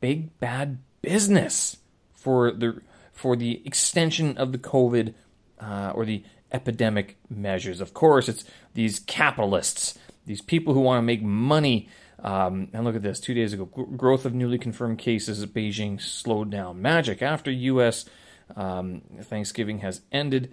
big 0.00 0.38
bad 0.38 0.78
business 1.02 1.78
for 2.14 2.50
the 2.50 2.80
for 3.12 3.36
the 3.36 3.62
extension 3.64 4.36
of 4.36 4.52
the 4.52 4.58
COVID 4.58 5.14
or 5.94 6.04
the 6.04 6.22
epidemic 6.52 7.16
measures. 7.28 7.80
Of 7.80 7.94
course, 7.94 8.28
it's 8.28 8.44
these 8.74 9.00
capitalists, 9.00 9.98
these 10.26 10.40
people 10.40 10.74
who 10.74 10.80
want 10.80 10.98
to 10.98 11.02
make 11.02 11.22
money. 11.22 11.88
Um, 12.18 12.68
and 12.72 12.84
look 12.84 12.96
at 12.96 13.02
this 13.02 13.20
two 13.20 13.34
days 13.34 13.52
ago 13.52 13.66
growth 13.66 14.24
of 14.24 14.34
newly 14.34 14.58
confirmed 14.58 14.98
cases 14.98 15.42
at 15.42 15.50
Beijing 15.50 16.00
slowed 16.00 16.50
down. 16.50 16.80
Magic 16.80 17.20
after 17.20 17.50
U.S. 17.50 18.06
Um, 18.56 19.02
Thanksgiving 19.22 19.80
has 19.80 20.00
ended. 20.10 20.52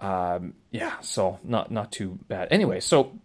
Um, 0.00 0.54
yeah, 0.70 1.00
so 1.00 1.38
not 1.42 1.70
not 1.70 1.90
too 1.92 2.18
bad. 2.28 2.48
Anyway, 2.50 2.80
so 2.80 3.18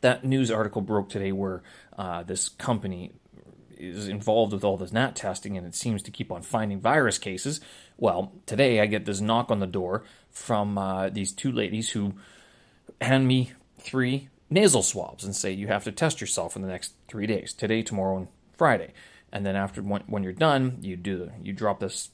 that 0.00 0.24
news 0.24 0.50
article 0.50 0.82
broke 0.82 1.08
today 1.08 1.32
where 1.32 1.62
uh, 1.98 2.22
this 2.22 2.48
company 2.48 3.12
is 3.80 4.08
involved 4.08 4.52
with 4.52 4.64
all 4.64 4.76
this 4.76 4.92
NAT 4.92 5.16
testing 5.16 5.56
and 5.56 5.66
it 5.66 5.74
seems 5.74 6.02
to 6.02 6.10
keep 6.10 6.30
on 6.30 6.42
finding 6.42 6.80
virus 6.80 7.18
cases. 7.18 7.60
Well, 7.96 8.32
today 8.46 8.80
I 8.80 8.86
get 8.86 9.04
this 9.04 9.20
knock 9.20 9.50
on 9.50 9.60
the 9.60 9.66
door 9.66 10.04
from 10.30 10.78
uh, 10.78 11.08
these 11.08 11.32
two 11.32 11.50
ladies 11.50 11.90
who 11.90 12.14
hand 13.00 13.26
me 13.26 13.52
three 13.78 14.28
nasal 14.48 14.82
swabs 14.82 15.24
and 15.24 15.34
say 15.34 15.52
you 15.52 15.68
have 15.68 15.84
to 15.84 15.92
test 15.92 16.20
yourself 16.20 16.56
in 16.56 16.62
the 16.62 16.68
next 16.68 16.94
three 17.08 17.26
days 17.26 17.52
today, 17.52 17.82
tomorrow, 17.82 18.16
and 18.16 18.28
Friday. 18.56 18.92
And 19.32 19.46
then 19.46 19.56
after 19.56 19.80
when, 19.80 20.02
when 20.06 20.22
you're 20.22 20.32
done, 20.32 20.78
you 20.82 20.96
do 20.96 21.30
you 21.42 21.52
drop 21.52 21.80
this 21.80 22.10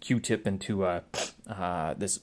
Q-tip 0.00 0.46
into 0.46 0.84
uh, 0.84 1.00
uh, 1.48 1.94
this 1.94 2.20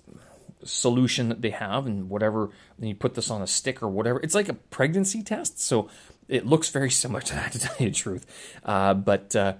solution 0.64 1.30
that 1.30 1.42
they 1.42 1.50
have 1.52 1.86
and 1.86 2.10
whatever. 2.10 2.50
Then 2.78 2.90
you 2.90 2.96
put 2.96 3.16
this 3.16 3.30
on 3.30 3.42
a 3.42 3.48
stick 3.48 3.82
or 3.82 3.88
whatever. 3.88 4.20
It's 4.22 4.36
like 4.36 4.50
a 4.50 4.54
pregnancy 4.54 5.24
test, 5.24 5.60
so 5.62 5.90
it 6.30 6.46
looks 6.46 6.70
very 6.70 6.92
similar 6.92 7.22
to 7.22 7.34
that, 7.34 7.52
to 7.54 7.60
tell 7.60 7.76
you 7.80 7.90
the 7.90 7.96
truth. 7.96 8.26
Uh, 8.64 8.94
but 8.94 9.36
uh, 9.36 9.54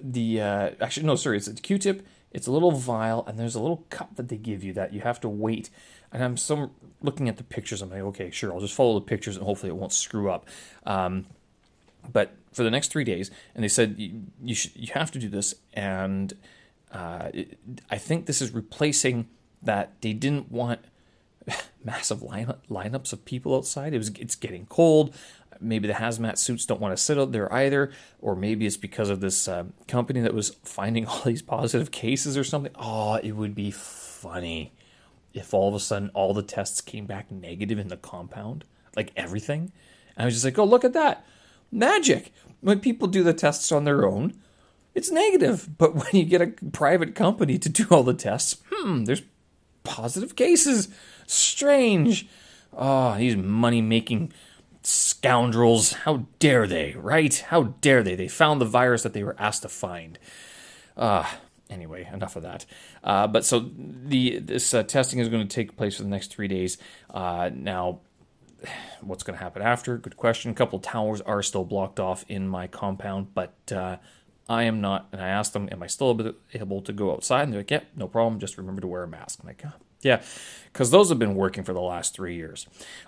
the 0.00 0.40
uh, 0.40 0.70
actually 0.80 1.06
no, 1.06 1.16
sorry, 1.16 1.36
it's 1.36 1.48
a 1.48 1.54
Q-tip. 1.54 2.06
It's 2.32 2.46
a 2.46 2.52
little 2.52 2.72
vial, 2.72 3.24
and 3.26 3.38
there's 3.38 3.54
a 3.54 3.60
little 3.60 3.86
cup 3.88 4.16
that 4.16 4.28
they 4.28 4.36
give 4.36 4.62
you 4.62 4.72
that 4.74 4.92
you 4.92 5.00
have 5.00 5.20
to 5.20 5.28
wait. 5.28 5.70
And 6.12 6.22
I'm 6.22 6.36
some 6.36 6.70
looking 7.00 7.28
at 7.28 7.36
the 7.36 7.44
pictures. 7.44 7.82
I'm 7.82 7.90
like, 7.90 8.00
okay, 8.00 8.30
sure, 8.30 8.52
I'll 8.52 8.60
just 8.60 8.74
follow 8.74 8.94
the 8.94 9.04
pictures, 9.04 9.36
and 9.36 9.44
hopefully 9.44 9.70
it 9.70 9.76
won't 9.76 9.92
screw 9.92 10.30
up. 10.30 10.46
Um, 10.84 11.26
but 12.12 12.34
for 12.52 12.62
the 12.62 12.70
next 12.70 12.88
three 12.88 13.04
days, 13.04 13.30
and 13.54 13.64
they 13.64 13.68
said 13.68 13.96
you, 13.98 14.22
you 14.42 14.54
should 14.54 14.76
you 14.76 14.88
have 14.94 15.10
to 15.12 15.18
do 15.18 15.28
this, 15.28 15.54
and 15.72 16.34
uh, 16.92 17.30
it, 17.32 17.58
I 17.90 17.98
think 17.98 18.26
this 18.26 18.42
is 18.42 18.52
replacing 18.52 19.28
that 19.62 20.00
they 20.02 20.12
didn't 20.12 20.52
want 20.52 20.80
massive 21.84 22.22
line, 22.22 22.52
lineups 22.70 23.12
of 23.12 23.24
people 23.24 23.56
outside. 23.56 23.94
It 23.94 23.98
was 23.98 24.10
it's 24.10 24.34
getting 24.34 24.66
cold 24.66 25.14
maybe 25.60 25.88
the 25.88 25.94
hazmat 25.94 26.38
suits 26.38 26.66
don't 26.66 26.80
want 26.80 26.96
to 26.96 27.02
sit 27.02 27.18
out 27.18 27.32
there 27.32 27.52
either, 27.52 27.92
or 28.20 28.34
maybe 28.34 28.66
it's 28.66 28.76
because 28.76 29.10
of 29.10 29.20
this 29.20 29.48
uh, 29.48 29.64
company 29.88 30.20
that 30.20 30.34
was 30.34 30.50
finding 30.64 31.06
all 31.06 31.22
these 31.22 31.42
positive 31.42 31.90
cases 31.90 32.36
or 32.36 32.44
something. 32.44 32.72
Oh, 32.76 33.14
it 33.16 33.32
would 33.32 33.54
be 33.54 33.70
funny 33.70 34.72
if 35.34 35.52
all 35.52 35.68
of 35.68 35.74
a 35.74 35.80
sudden 35.80 36.10
all 36.14 36.32
the 36.32 36.42
tests 36.42 36.80
came 36.80 37.06
back 37.06 37.30
negative 37.30 37.78
in 37.78 37.88
the 37.88 37.96
compound, 37.96 38.64
like 38.96 39.12
everything. 39.16 39.72
And 40.16 40.22
I 40.22 40.24
was 40.24 40.34
just 40.34 40.44
like, 40.44 40.58
oh, 40.58 40.64
look 40.64 40.84
at 40.84 40.94
that. 40.94 41.24
Magic. 41.70 42.32
When 42.60 42.80
people 42.80 43.06
do 43.06 43.22
the 43.22 43.34
tests 43.34 43.70
on 43.70 43.84
their 43.84 44.06
own, 44.06 44.34
it's 44.94 45.10
negative. 45.10 45.76
But 45.76 45.94
when 45.94 46.08
you 46.12 46.24
get 46.24 46.42
a 46.42 46.54
private 46.72 47.14
company 47.14 47.58
to 47.58 47.68
do 47.68 47.86
all 47.90 48.02
the 48.02 48.14
tests, 48.14 48.62
hmm, 48.72 49.04
there's 49.04 49.22
positive 49.84 50.36
cases. 50.36 50.88
Strange. 51.26 52.26
Oh, 52.72 53.16
these 53.16 53.36
money 53.36 53.80
making 53.80 54.32
Scoundrels, 54.86 55.92
how 55.92 56.26
dare 56.38 56.64
they, 56.68 56.94
right? 56.96 57.36
How 57.48 57.74
dare 57.80 58.04
they? 58.04 58.14
They 58.14 58.28
found 58.28 58.60
the 58.60 58.66
virus 58.66 59.02
that 59.02 59.14
they 59.14 59.24
were 59.24 59.34
asked 59.36 59.62
to 59.62 59.68
find. 59.68 60.16
Uh, 60.96 61.26
anyway, 61.68 62.08
enough 62.12 62.36
of 62.36 62.44
that. 62.44 62.66
Uh, 63.02 63.26
but 63.26 63.44
so 63.44 63.68
the 63.76 64.38
this 64.38 64.72
uh, 64.72 64.84
testing 64.84 65.18
is 65.18 65.28
going 65.28 65.46
to 65.46 65.52
take 65.52 65.76
place 65.76 65.96
for 65.96 66.04
the 66.04 66.08
next 66.08 66.30
three 66.30 66.46
days. 66.46 66.78
Uh, 67.10 67.50
now, 67.52 67.98
what's 69.00 69.24
going 69.24 69.36
to 69.36 69.42
happen 69.42 69.60
after? 69.60 69.98
Good 69.98 70.16
question. 70.16 70.52
A 70.52 70.54
couple 70.54 70.78
towers 70.78 71.20
are 71.20 71.42
still 71.42 71.64
blocked 71.64 71.98
off 71.98 72.24
in 72.28 72.46
my 72.46 72.68
compound, 72.68 73.34
but 73.34 73.54
uh, 73.72 73.96
I 74.48 74.62
am 74.62 74.80
not. 74.80 75.08
And 75.10 75.20
I 75.20 75.26
asked 75.26 75.52
them, 75.52 75.68
"Am 75.72 75.82
I 75.82 75.88
still 75.88 76.16
able 76.54 76.80
to 76.82 76.92
go 76.92 77.10
outside?" 77.10 77.42
And 77.42 77.52
they're 77.52 77.60
like, 77.60 77.72
"Yep, 77.72 77.82
yeah, 77.82 77.98
no 77.98 78.06
problem. 78.06 78.38
Just 78.38 78.56
remember 78.56 78.82
to 78.82 78.86
wear 78.86 79.02
a 79.02 79.08
mask." 79.08 79.40
I'm 79.42 79.48
like, 79.48 79.62
oh, 79.66 79.72
yeah, 80.02 80.22
because 80.72 80.90
those 80.90 81.08
have 81.08 81.18
been 81.18 81.34
working 81.34 81.64
for 81.64 81.72
the 81.72 81.80
last 81.80 82.14
three 82.14 82.36
years. 82.36 82.66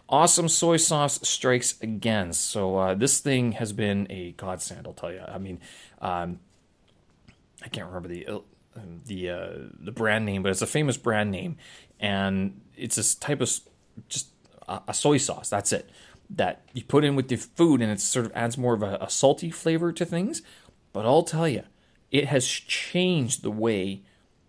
Awesome 0.08 0.48
soy 0.48 0.78
sauce 0.78 1.20
strikes 1.28 1.80
again. 1.80 2.32
So 2.32 2.76
uh, 2.76 2.94
this 2.94 3.20
thing 3.20 3.52
has 3.52 3.72
been 3.72 4.06
a 4.10 4.32
godsend. 4.32 4.86
I'll 4.86 4.94
tell 4.94 5.12
you. 5.12 5.20
I 5.26 5.38
mean, 5.38 5.60
um, 6.00 6.40
I 7.62 7.68
can't 7.68 7.86
remember 7.86 8.08
the 8.08 8.26
uh, 8.26 8.38
the 9.06 9.30
uh, 9.30 9.48
the 9.80 9.92
brand 9.92 10.24
name, 10.24 10.42
but 10.42 10.50
it's 10.50 10.62
a 10.62 10.66
famous 10.66 10.96
brand 10.96 11.30
name, 11.30 11.56
and 12.00 12.60
it's 12.76 12.96
this 12.96 13.14
type 13.14 13.40
of 13.40 13.50
just 14.08 14.28
a, 14.66 14.80
a 14.88 14.94
soy 14.94 15.18
sauce. 15.18 15.48
That's 15.50 15.72
it. 15.72 15.90
That 16.30 16.62
you 16.72 16.84
put 16.84 17.04
in 17.04 17.16
with 17.16 17.30
your 17.30 17.38
food, 17.38 17.80
and 17.82 17.90
it 17.90 18.00
sort 18.00 18.26
of 18.26 18.32
adds 18.34 18.56
more 18.56 18.74
of 18.74 18.82
a, 18.82 18.98
a 19.00 19.10
salty 19.10 19.50
flavor 19.50 19.92
to 19.92 20.04
things. 20.04 20.42
But 20.92 21.04
I'll 21.04 21.22
tell 21.22 21.48
you, 21.48 21.64
it 22.10 22.26
has 22.26 22.46
changed 22.46 23.42
the 23.42 23.50
way 23.50 24.02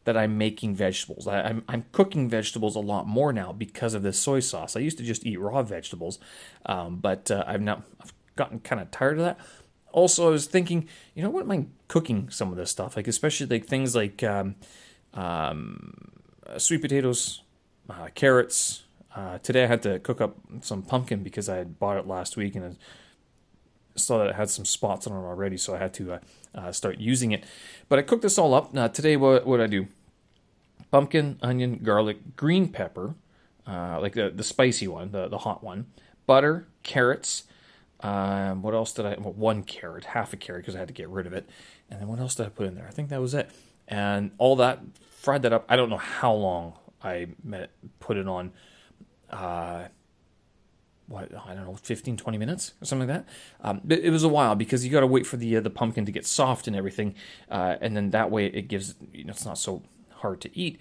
that 0.10 0.18
I'm 0.18 0.40
making 0.40 0.74
vegetables. 0.74 1.28
I, 1.28 1.42
am 1.42 1.46
I'm, 1.46 1.64
I'm 1.68 1.86
cooking 1.92 2.28
vegetables 2.30 2.76
a 2.76 2.80
lot 2.80 3.06
more 3.06 3.32
now 3.32 3.54
because 3.54 3.94
of 3.94 4.02
this 4.02 4.18
soy 4.18 4.40
sauce. 4.40 4.76
I 4.76 4.80
used 4.80 4.98
to 4.98 5.04
just 5.04 5.24
eat 5.24 5.40
raw 5.40 5.62
vegetables, 5.62 6.18
um, 6.66 6.96
but 6.96 7.30
uh, 7.30 7.44
I've 7.46 7.62
now 7.62 7.84
I've 8.02 8.12
gotten 8.36 8.60
kind 8.60 8.82
of 8.82 8.90
tired 8.90 9.20
of 9.20 9.26
that. 9.26 9.40
Also, 9.92 10.28
I 10.28 10.32
was 10.32 10.48
thinking, 10.48 10.88
you 11.14 11.22
know, 11.22 11.30
what 11.30 11.44
am 11.44 11.52
I 11.52 11.66
cooking 11.88 12.32
some 12.32 12.50
of 12.50 12.58
this 12.58 12.72
stuff? 12.72 12.96
Like 12.96 13.08
especially 13.08 13.46
like 13.46 13.68
things 13.68 13.96
like 13.96 14.24
um, 14.24 14.56
um, 15.14 16.10
sweet 16.58 16.82
potatoes, 16.82 17.44
uh, 17.88 18.08
carrots. 18.16 18.86
Uh, 19.16 19.38
today 19.38 19.66
I 19.66 19.68
had 19.68 19.84
to 19.84 20.00
cook 20.00 20.22
up 20.22 20.38
some 20.62 20.82
pumpkin 20.82 21.22
because 21.22 21.48
I 21.50 21.58
had 21.58 21.78
bought 21.78 21.98
it 21.98 22.08
last 22.08 22.36
week 22.36 22.56
and. 22.56 22.66
I 22.66 22.76
saw 24.02 24.20
that 24.20 24.30
it 24.30 24.36
had 24.36 24.50
some 24.50 24.64
spots 24.64 25.08
on 25.08 25.14
it 25.14 25.28
already, 25.28 25.58
so 25.58 25.76
I 25.76 25.78
had 25.78 25.94
to 25.96 26.14
uh, 26.14 26.20
uh, 26.56 26.72
start 26.72 27.00
using 27.00 27.32
it. 27.32 27.44
But 27.90 28.00
I 28.00 28.02
cooked 28.04 28.22
this 28.22 28.38
all 28.38 28.54
up. 28.54 28.74
Now, 28.74 28.88
today, 28.88 29.18
what, 29.18 29.46
what 29.46 29.60
I 29.60 29.68
do? 29.68 29.88
Pumpkin, 30.92 31.38
onion, 31.42 31.80
garlic, 31.84 32.36
green 32.36 32.70
pepper, 32.70 33.16
uh, 33.68 34.00
like 34.02 34.14
the, 34.14 34.30
the 34.30 34.44
spicy 34.44 34.88
one, 34.88 35.12
the, 35.12 35.28
the 35.28 35.40
hot 35.40 35.64
one, 35.64 35.88
butter, 36.26 36.68
carrots. 36.84 37.44
Um, 38.02 38.62
what 38.62 38.74
else 38.74 38.94
did 38.94 39.06
I? 39.06 39.16
Well, 39.20 39.34
one 39.34 39.64
carrot, 39.64 40.06
half 40.06 40.34
a 40.34 40.38
carrot 40.38 40.64
because 40.64 40.76
I 40.76 40.80
had 40.80 40.88
to 40.88 40.94
get 40.94 41.10
rid 41.10 41.28
of 41.28 41.34
it. 41.34 41.50
And 41.90 42.00
then 42.00 42.08
what 42.08 42.20
else 42.20 42.36
did 42.36 42.46
I 42.46 42.50
put 42.50 42.66
in 42.66 42.76
there? 42.76 42.88
I 42.88 42.92
think 42.92 43.10
that 43.10 43.22
was 43.22 43.34
it. 43.34 43.50
And 43.88 44.32
all 44.38 44.56
that, 44.58 44.80
fried 45.10 45.42
that 45.42 45.54
up. 45.54 45.66
I 45.68 45.76
don't 45.76 45.90
know 45.90 45.98
how 45.98 46.34
long 46.34 46.74
I 47.04 47.28
put 48.00 48.18
it 48.18 48.28
on. 48.28 48.52
Uh, 49.30 49.86
what 51.10 51.32
I 51.46 51.56
don't 51.56 51.66
know, 51.66 51.76
15, 51.76 52.18
20 52.18 52.38
minutes 52.38 52.74
or 52.82 52.86
something 52.86 53.10
like 53.10 53.26
that. 53.26 53.68
Um, 53.68 53.82
it 53.90 54.12
was 54.12 54.24
a 54.24 54.30
while 54.30 54.56
because 54.56 54.86
you 54.86 54.92
got 54.92 55.00
to 55.00 55.08
wait 55.08 55.26
for 55.26 55.38
the 55.38 55.58
uh, 55.58 55.62
the 55.62 55.72
pumpkin 55.72 56.06
to 56.06 56.12
get 56.12 56.26
soft 56.26 56.68
and 56.68 56.76
everything, 56.76 57.16
uh, 57.50 57.78
and 57.82 57.98
then 57.98 58.12
that 58.12 58.30
way 58.30 58.46
it 58.46 58.68
gives 58.68 58.94
you 59.12 59.26
know 59.26 59.32
it's 59.32 59.46
not 59.46 59.58
so 59.58 59.82
hard 60.20 60.42
to 60.42 60.58
eat. 60.58 60.80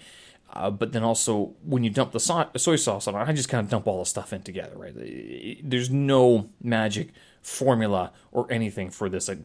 Uh, 0.50 0.70
but 0.70 0.92
then 0.92 1.02
also 1.02 1.54
when 1.62 1.84
you 1.84 1.90
dump 1.90 2.12
the 2.12 2.20
so- 2.20 2.48
soy 2.56 2.76
sauce 2.76 3.06
on 3.06 3.14
it, 3.14 3.18
I 3.18 3.32
just 3.32 3.48
kind 3.48 3.64
of 3.64 3.70
dump 3.70 3.86
all 3.86 3.98
the 3.98 4.06
stuff 4.06 4.32
in 4.32 4.42
together. 4.42 4.76
Right? 4.76 5.60
There's 5.62 5.90
no 5.90 6.48
magic 6.62 7.10
formula 7.42 8.12
or 8.32 8.50
anything 8.50 8.90
for 8.90 9.08
this. 9.08 9.28
I, 9.28 9.38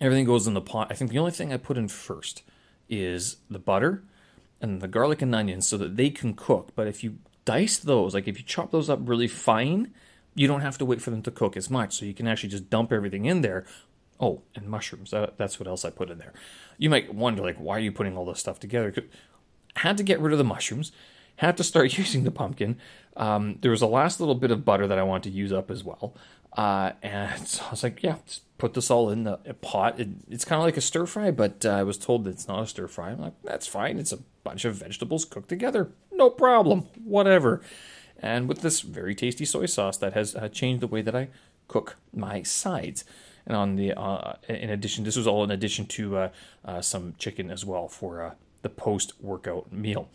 everything 0.00 0.24
goes 0.24 0.46
in 0.46 0.54
the 0.54 0.60
pot. 0.60 0.88
I 0.90 0.94
think 0.94 1.10
the 1.10 1.18
only 1.18 1.32
thing 1.32 1.52
I 1.52 1.56
put 1.56 1.76
in 1.76 1.88
first 1.88 2.42
is 2.88 3.36
the 3.50 3.58
butter 3.58 4.02
and 4.60 4.80
the 4.80 4.88
garlic 4.88 5.22
and 5.22 5.34
onions 5.34 5.68
so 5.68 5.76
that 5.76 5.96
they 5.96 6.10
can 6.10 6.34
cook. 6.34 6.70
But 6.74 6.86
if 6.86 7.04
you 7.04 7.18
dice 7.44 7.78
those, 7.78 8.14
like 8.14 8.28
if 8.28 8.38
you 8.38 8.44
chop 8.44 8.70
those 8.70 8.90
up 8.90 9.00
really 9.02 9.28
fine, 9.28 9.92
you 10.34 10.46
don't 10.46 10.60
have 10.60 10.78
to 10.78 10.84
wait 10.84 11.02
for 11.02 11.10
them 11.10 11.22
to 11.22 11.30
cook 11.30 11.56
as 11.56 11.68
much. 11.68 11.94
So 11.94 12.06
you 12.06 12.14
can 12.14 12.26
actually 12.26 12.50
just 12.50 12.70
dump 12.70 12.92
everything 12.92 13.26
in 13.26 13.42
there. 13.42 13.66
Oh, 14.20 14.42
and 14.54 14.68
mushrooms. 14.68 15.10
That, 15.10 15.38
that's 15.38 15.60
what 15.60 15.68
else 15.68 15.84
I 15.84 15.90
put 15.90 16.10
in 16.10 16.18
there. 16.18 16.32
You 16.76 16.90
might 16.90 17.14
wonder, 17.14 17.42
like, 17.42 17.56
why 17.56 17.76
are 17.76 17.80
you 17.80 17.92
putting 17.92 18.16
all 18.16 18.24
this 18.24 18.40
stuff 18.40 18.58
together? 18.58 18.92
Had 19.76 19.96
to 19.98 20.02
get 20.02 20.20
rid 20.20 20.32
of 20.32 20.38
the 20.38 20.44
mushrooms. 20.44 20.92
Had 21.36 21.56
to 21.56 21.64
start 21.64 21.96
using 21.98 22.24
the 22.24 22.30
pumpkin. 22.30 22.78
Um, 23.16 23.58
there 23.60 23.70
was 23.70 23.82
a 23.82 23.86
last 23.86 24.20
little 24.20 24.34
bit 24.34 24.50
of 24.50 24.64
butter 24.64 24.86
that 24.86 24.98
I 24.98 25.02
wanted 25.02 25.30
to 25.30 25.36
use 25.36 25.52
up 25.52 25.70
as 25.70 25.84
well. 25.84 26.14
Uh, 26.56 26.92
and 27.02 27.46
so 27.48 27.64
I 27.66 27.70
was 27.70 27.82
like, 27.82 28.02
yeah, 28.02 28.16
put 28.58 28.74
this 28.74 28.90
all 28.90 29.10
in 29.10 29.24
the 29.24 29.36
pot. 29.60 30.00
It, 30.00 30.08
it's 30.28 30.44
kind 30.44 30.60
of 30.60 30.64
like 30.64 30.76
a 30.76 30.82
stir 30.82 31.06
fry, 31.06 31.30
but 31.30 31.64
uh, 31.64 31.70
I 31.70 31.82
was 31.84 31.98
told 31.98 32.24
that 32.24 32.30
it's 32.30 32.48
not 32.48 32.62
a 32.62 32.66
stir 32.66 32.88
fry. 32.88 33.10
I'm 33.10 33.20
like, 33.20 33.34
that's 33.44 33.66
fine. 33.66 33.98
It's 33.98 34.12
a 34.12 34.18
bunch 34.42 34.64
of 34.64 34.76
vegetables 34.76 35.24
cooked 35.24 35.48
together. 35.48 35.92
No 36.12 36.30
problem. 36.30 36.86
Whatever. 37.04 37.60
And 38.18 38.48
with 38.48 38.62
this 38.62 38.80
very 38.80 39.14
tasty 39.14 39.44
soy 39.44 39.66
sauce 39.66 39.96
that 39.98 40.14
has 40.14 40.34
uh, 40.34 40.48
changed 40.48 40.82
the 40.82 40.88
way 40.88 41.02
that 41.02 41.14
I 41.14 41.28
cook 41.68 41.96
my 42.12 42.42
sides. 42.42 43.04
And 43.48 43.56
on 43.56 43.76
the, 43.76 43.98
uh, 43.98 44.34
in 44.48 44.70
addition, 44.70 45.02
this 45.04 45.16
was 45.16 45.26
all 45.26 45.42
in 45.42 45.50
addition 45.50 45.86
to 45.86 46.16
uh, 46.16 46.28
uh, 46.64 46.80
some 46.82 47.14
chicken 47.18 47.50
as 47.50 47.64
well 47.64 47.88
for 47.88 48.22
uh, 48.22 48.34
the 48.62 48.68
post 48.68 49.14
workout 49.20 49.72
meal. 49.72 50.08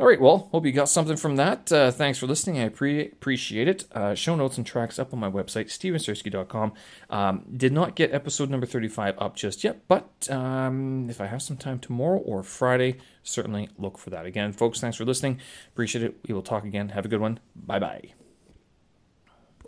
All 0.00 0.06
right, 0.06 0.20
well, 0.20 0.48
hope 0.52 0.64
you 0.64 0.72
got 0.72 0.88
something 0.88 1.16
from 1.16 1.36
that. 1.36 1.70
Uh, 1.70 1.90
thanks 1.90 2.18
for 2.18 2.26
listening. 2.26 2.62
I 2.62 2.68
pre- 2.68 3.06
appreciate 3.06 3.68
it. 3.68 3.84
Uh, 3.92 4.14
show 4.14 4.36
notes 4.36 4.56
and 4.56 4.66
tracks 4.66 4.98
up 4.98 5.12
on 5.12 5.18
my 5.18 5.30
website, 5.30 5.66
stevensersky.com. 5.66 6.72
Um, 7.10 7.44
did 7.54 7.72
not 7.72 7.94
get 7.94 8.14
episode 8.14 8.48
number 8.48 8.66
35 8.66 9.16
up 9.18 9.36
just 9.36 9.64
yet, 9.64 9.86
but 9.88 10.28
um, 10.30 11.10
if 11.10 11.20
I 11.20 11.26
have 11.26 11.42
some 11.42 11.56
time 11.56 11.80
tomorrow 11.80 12.18
or 12.18 12.42
Friday, 12.42 12.96
certainly 13.22 13.68
look 13.76 13.98
for 13.98 14.10
that. 14.10 14.24
Again, 14.24 14.52
folks, 14.52 14.80
thanks 14.80 14.96
for 14.96 15.04
listening. 15.04 15.40
Appreciate 15.72 16.04
it. 16.04 16.16
We 16.26 16.32
will 16.32 16.42
talk 16.42 16.64
again. 16.64 16.90
Have 16.90 17.04
a 17.04 17.08
good 17.08 17.20
one. 17.20 17.40
Bye 17.54 17.80
bye. 17.80 18.27